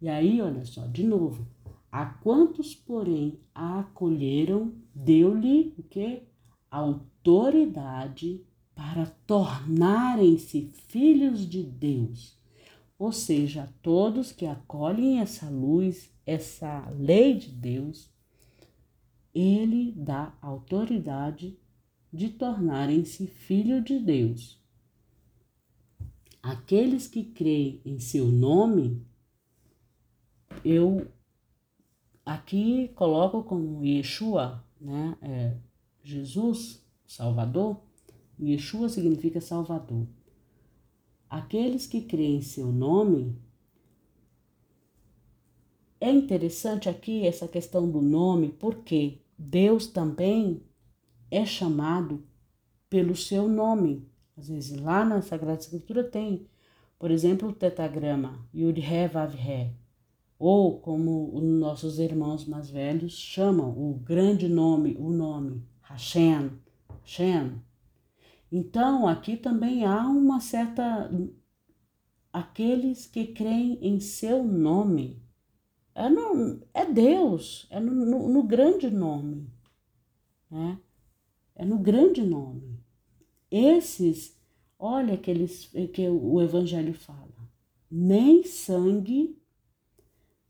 E 0.00 0.08
aí, 0.08 0.40
olha 0.42 0.64
só, 0.64 0.86
de 0.86 1.04
novo, 1.04 1.48
a 1.90 2.04
quantos, 2.04 2.74
porém, 2.74 3.40
a 3.54 3.80
acolheram, 3.80 4.74
deu-lhe 4.98 5.74
o 5.78 5.82
que? 5.82 6.22
Autoridade 6.70 8.44
para 8.74 9.06
tornarem-se 9.26 10.72
filhos 10.88 11.48
de 11.48 11.62
Deus. 11.62 12.36
Ou 12.98 13.12
seja, 13.12 13.72
todos 13.80 14.32
que 14.32 14.44
acolhem 14.44 15.20
essa 15.20 15.48
luz, 15.48 16.10
essa 16.26 16.88
lei 16.90 17.34
de 17.34 17.48
Deus, 17.50 18.10
ele 19.32 19.92
dá 19.92 20.36
autoridade 20.42 21.56
de 22.12 22.28
tornarem-se 22.30 23.26
filho 23.26 23.80
de 23.82 23.98
Deus. 24.00 24.58
Aqueles 26.42 27.06
que 27.06 27.22
creem 27.22 27.80
em 27.84 28.00
seu 28.00 28.26
nome, 28.26 29.06
eu 30.64 31.06
aqui 32.24 32.88
coloco 32.94 33.42
como 33.44 33.84
Yeshua, 33.84 34.64
né? 34.80 35.16
É 35.22 35.56
Jesus, 36.02 36.82
Salvador, 37.06 37.80
Yeshua 38.40 38.88
significa 38.88 39.40
Salvador. 39.40 40.06
Aqueles 41.28 41.86
que 41.86 42.00
creem 42.00 42.36
em 42.36 42.42
seu 42.42 42.72
nome. 42.72 43.36
É 46.00 46.10
interessante 46.10 46.88
aqui 46.88 47.26
essa 47.26 47.48
questão 47.48 47.90
do 47.90 48.00
nome, 48.00 48.50
porque 48.50 49.20
Deus 49.36 49.86
também 49.86 50.62
é 51.30 51.44
chamado 51.44 52.24
pelo 52.88 53.14
seu 53.14 53.48
nome. 53.48 54.08
Às 54.36 54.48
vezes 54.48 54.80
lá 54.80 55.04
na 55.04 55.20
Sagrada 55.20 55.60
Escritura 55.60 56.04
tem, 56.04 56.46
por 56.98 57.10
exemplo, 57.10 57.48
o 57.48 57.52
tetagrama 57.52 58.48
Yud 58.54 58.80
He 58.80 59.08
Vav 59.08 59.34
He, 59.34 59.72
ou 60.38 60.80
como 60.80 61.34
os 61.34 61.42
nossos 61.42 61.98
irmãos 61.98 62.46
mais 62.46 62.70
velhos 62.70 63.12
chamam 63.12 63.70
o 63.70 63.94
grande 63.94 64.48
nome, 64.48 64.96
o 64.98 65.10
nome 65.10 65.62
Hashem, 65.82 66.50
Hashem, 67.02 67.60
então, 68.50 69.06
aqui 69.06 69.36
também 69.36 69.84
há 69.84 70.06
uma 70.08 70.40
certa. 70.40 71.10
Aqueles 72.32 73.06
que 73.06 73.26
creem 73.26 73.78
em 73.82 74.00
seu 74.00 74.42
nome. 74.42 75.22
É, 75.94 76.08
no, 76.08 76.60
é 76.72 76.84
Deus, 76.84 77.66
é 77.70 77.80
no, 77.80 77.92
no, 77.92 78.28
no 78.28 78.42
grande 78.42 78.88
nome. 78.90 79.50
Né? 80.50 80.78
É 81.56 81.64
no 81.64 81.78
grande 81.78 82.22
nome. 82.22 82.78
Esses, 83.50 84.38
olha 84.78 85.16
que, 85.16 85.30
eles, 85.30 85.70
que 85.92 86.08
o 86.08 86.40
Evangelho 86.40 86.94
fala: 86.94 87.50
nem 87.90 88.44
sangue 88.44 89.37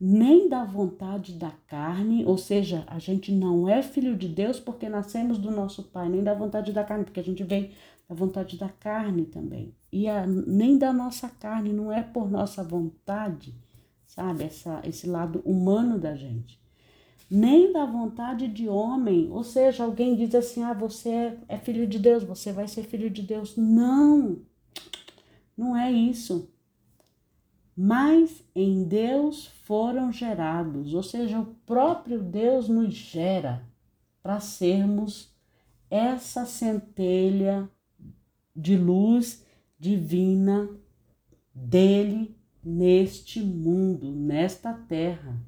nem 0.00 0.48
da 0.48 0.64
vontade 0.64 1.32
da 1.32 1.50
carne, 1.66 2.24
ou 2.24 2.38
seja, 2.38 2.84
a 2.86 2.98
gente 2.98 3.32
não 3.32 3.68
é 3.68 3.82
filho 3.82 4.16
de 4.16 4.28
Deus 4.28 4.60
porque 4.60 4.88
nascemos 4.88 5.38
do 5.38 5.50
nosso 5.50 5.82
pai, 5.84 6.08
nem 6.08 6.22
da 6.22 6.34
vontade 6.34 6.72
da 6.72 6.84
carne, 6.84 7.04
porque 7.04 7.20
a 7.20 7.24
gente 7.24 7.42
vem 7.42 7.72
da 8.08 8.14
vontade 8.14 8.56
da 8.56 8.68
carne 8.68 9.24
também. 9.24 9.74
E 9.92 10.08
a, 10.08 10.24
nem 10.26 10.78
da 10.78 10.92
nossa 10.92 11.28
carne, 11.28 11.72
não 11.72 11.92
é 11.92 12.02
por 12.02 12.30
nossa 12.30 12.62
vontade, 12.62 13.52
sabe? 14.06 14.44
Essa, 14.44 14.80
esse 14.84 15.08
lado 15.08 15.40
humano 15.44 15.98
da 15.98 16.14
gente. 16.14 16.60
Nem 17.30 17.72
da 17.72 17.84
vontade 17.84 18.48
de 18.48 18.68
homem, 18.68 19.28
ou 19.30 19.44
seja, 19.44 19.84
alguém 19.84 20.14
diz 20.16 20.34
assim: 20.34 20.62
ah, 20.62 20.72
você 20.72 21.10
é, 21.10 21.38
é 21.48 21.58
filho 21.58 21.86
de 21.86 21.98
Deus, 21.98 22.22
você 22.22 22.52
vai 22.52 22.66
ser 22.66 22.84
filho 22.84 23.10
de 23.10 23.20
Deus. 23.20 23.54
Não, 23.56 24.38
não 25.56 25.76
é 25.76 25.92
isso 25.92 26.48
mas 27.80 28.44
em 28.56 28.82
Deus 28.82 29.46
foram 29.62 30.10
gerados, 30.10 30.94
ou 30.94 31.02
seja, 31.02 31.38
o 31.38 31.46
próprio 31.64 32.20
Deus 32.20 32.68
nos 32.68 32.92
gera 32.92 33.64
para 34.20 34.40
sermos 34.40 35.32
essa 35.88 36.44
centelha 36.44 37.70
de 38.54 38.76
luz 38.76 39.46
divina 39.78 40.68
dele 41.54 42.36
neste 42.64 43.40
mundo, 43.40 44.10
nesta 44.10 44.72
terra, 44.72 45.40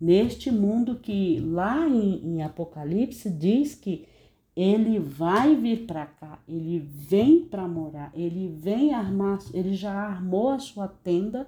neste 0.00 0.50
mundo 0.50 0.98
que 0.98 1.38
lá 1.38 1.88
em, 1.88 2.34
em 2.34 2.42
Apocalipse 2.42 3.30
diz 3.30 3.76
que 3.76 4.08
ele 4.56 4.98
vai 4.98 5.54
vir 5.54 5.86
para 5.86 6.04
cá, 6.04 6.42
ele 6.48 6.80
vem 6.80 7.44
para 7.44 7.68
morar, 7.68 8.10
ele 8.12 8.48
vem 8.48 8.92
armar, 8.92 9.38
ele 9.54 9.72
já 9.72 9.92
armou 9.92 10.48
a 10.48 10.58
sua 10.58 10.88
tenda 10.88 11.46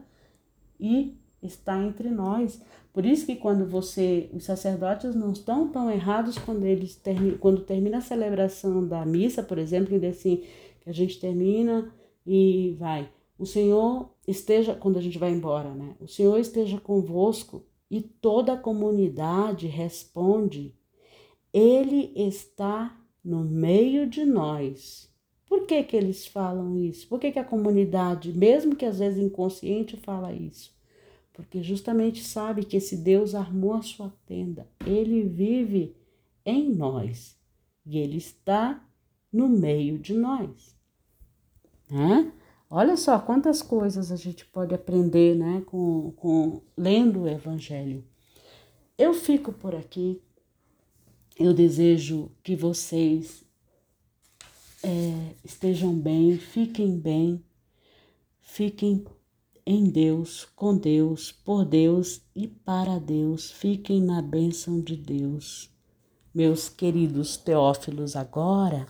e 0.83 1.17
está 1.41 1.81
entre 1.81 2.11
nós. 2.11 2.61
Por 2.93 3.07
isso 3.07 3.25
que 3.25 3.37
quando 3.37 3.65
você, 3.65 4.29
os 4.35 4.45
sacerdotes 4.45 5.15
não 5.15 5.33
estão 5.33 5.69
tão 5.69 5.91
errados 5.91 6.37
quando 6.37 6.65
eles 6.65 6.97
termi, 6.97 7.39
quando 7.39 7.63
termina 7.63 7.99
a 7.99 8.03
celebração 8.03 8.87
da 8.87 9.07
missa, 9.07 9.43
por 9.43 9.59
exemplo, 9.59 9.99
que 9.99 10.07
assim, 10.07 10.43
que 10.81 10.91
a 10.91 10.93
gente 10.93 11.21
termina 11.21 11.91
e 12.27 12.77
vai. 12.79 13.09
O 13.39 13.47
Senhor 13.47 14.11
esteja 14.27 14.75
quando 14.75 14.99
a 14.99 15.01
gente 15.01 15.19
vai 15.19 15.33
embora, 15.33 15.73
né? 15.75 15.97
O 16.01 16.09
Senhor 16.09 16.39
esteja 16.39 16.79
convosco 16.79 17.65
e 17.91 18.01
toda 18.01 18.55
a 18.55 18.59
comunidade 18.59 19.67
responde: 19.67 20.75
Ele 21.53 22.13
está 22.17 22.99
no 23.25 23.45
meio 23.45 24.09
de 24.09 24.25
nós. 24.25 25.12
Por 25.53 25.67
que, 25.67 25.83
que 25.83 25.95
eles 25.95 26.27
falam 26.27 26.79
isso? 26.79 27.07
Por 27.07 27.21
que, 27.21 27.31
que 27.31 27.39
a 27.39 27.45
comunidade, 27.45 28.33
mesmo 28.33 28.75
que 28.75 28.87
às 28.87 29.01
vezes 29.01 29.23
inconsciente, 29.23 29.99
fala 29.99 30.33
isso? 30.33 30.75
Porque 31.31 31.63
justamente 31.63 32.25
sabe 32.25 32.65
que 32.65 32.79
esse 32.79 32.97
Deus 32.97 33.35
armou 33.35 33.75
a 33.75 33.83
sua 33.83 34.11
tenda, 34.25 34.67
ele 34.87 35.25
vive 35.25 35.95
em 36.43 36.71
nós 36.75 37.37
e 37.85 37.99
ele 37.99 38.17
está 38.17 38.83
no 39.31 39.47
meio 39.47 39.99
de 39.99 40.15
nós. 40.15 40.75
Né? 41.91 42.33
Olha 42.71 42.97
só 42.97 43.19
quantas 43.19 43.61
coisas 43.61 44.11
a 44.11 44.17
gente 44.17 44.47
pode 44.47 44.75
aprender 44.75 45.37
né, 45.37 45.63
com, 45.67 46.13
com 46.17 46.63
lendo 46.75 47.25
o 47.25 47.29
Evangelho. 47.29 48.03
Eu 48.97 49.13
fico 49.13 49.53
por 49.53 49.75
aqui. 49.75 50.19
Eu 51.39 51.53
desejo 51.53 52.31
que 52.43 52.57
vocês 52.57 53.45
é, 54.83 55.35
estejam 55.45 55.95
bem, 55.95 56.37
fiquem 56.37 56.99
bem, 56.99 57.43
fiquem 58.41 59.05
em 59.65 59.89
Deus, 59.89 60.47
com 60.57 60.77
Deus, 60.77 61.31
por 61.31 61.65
Deus 61.65 62.21
e 62.35 62.49
para 62.49 62.99
Deus. 62.99 63.51
Fiquem 63.51 64.03
na 64.03 64.21
bênção 64.21 64.81
de 64.81 64.97
Deus. 64.97 65.71
Meus 66.35 66.69
queridos 66.69 67.37
teófilos, 67.37 68.17
agora 68.17 68.87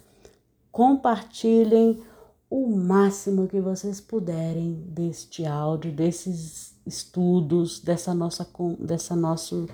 compartilhem 0.71 2.01
o 2.49 2.69
máximo 2.69 3.49
que 3.49 3.61
vocês 3.61 4.01
puderem 4.01 4.75
deste 4.89 5.45
áudio, 5.45 5.93
desses 5.93 6.75
estudos, 6.87 7.81
dessa 7.81 8.15
nossa, 8.15 8.49
dessa 8.79 9.17
nosso, 9.17 9.69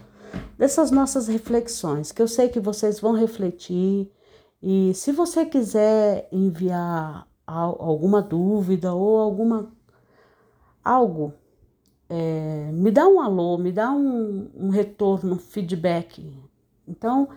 dessas 0.57 0.91
nossas 0.91 1.29
reflexões, 1.29 2.11
que 2.11 2.23
eu 2.23 2.29
sei 2.29 2.49
que 2.49 2.61
vocês 2.61 3.01
vão 3.01 3.13
refletir 3.13 4.11
e 4.63 4.93
se 4.95 5.13
você 5.13 5.47
quiser 5.47 6.29
enviar 6.33 7.29
alguma 7.47 8.21
dúvida 8.21 8.93
ou 8.93 9.19
alguma 9.19 9.73
algo, 10.85 11.33
é, 12.09 12.71
me 12.73 12.91
dá 12.91 13.07
um 13.07 13.21
alô, 13.21 13.57
me 13.59 13.71
dá 13.71 13.93
um, 13.93 14.51
um 14.55 14.69
retorno, 14.71 15.37
feedback. 15.39 16.33
Então, 16.87 17.29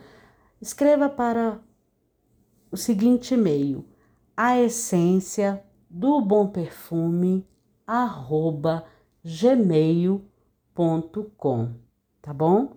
escreva 0.61 1.09
para 1.09 1.59
o 2.71 2.77
seguinte 2.77 3.33
e-mail: 3.33 3.85
a 4.35 4.59
essência 4.59 5.63
do 5.89 6.21
bom 6.21 6.47
perfume 6.47 7.45
arroba 7.85 8.85
gmail.com, 9.23 10.23
tá 12.21 12.33
bom? 12.33 12.71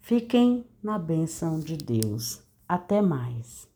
Fiquem 0.00 0.64
na 0.82 0.98
benção 0.98 1.60
de 1.60 1.76
Deus. 1.76 2.51
Até 2.74 3.02
mais. 3.02 3.68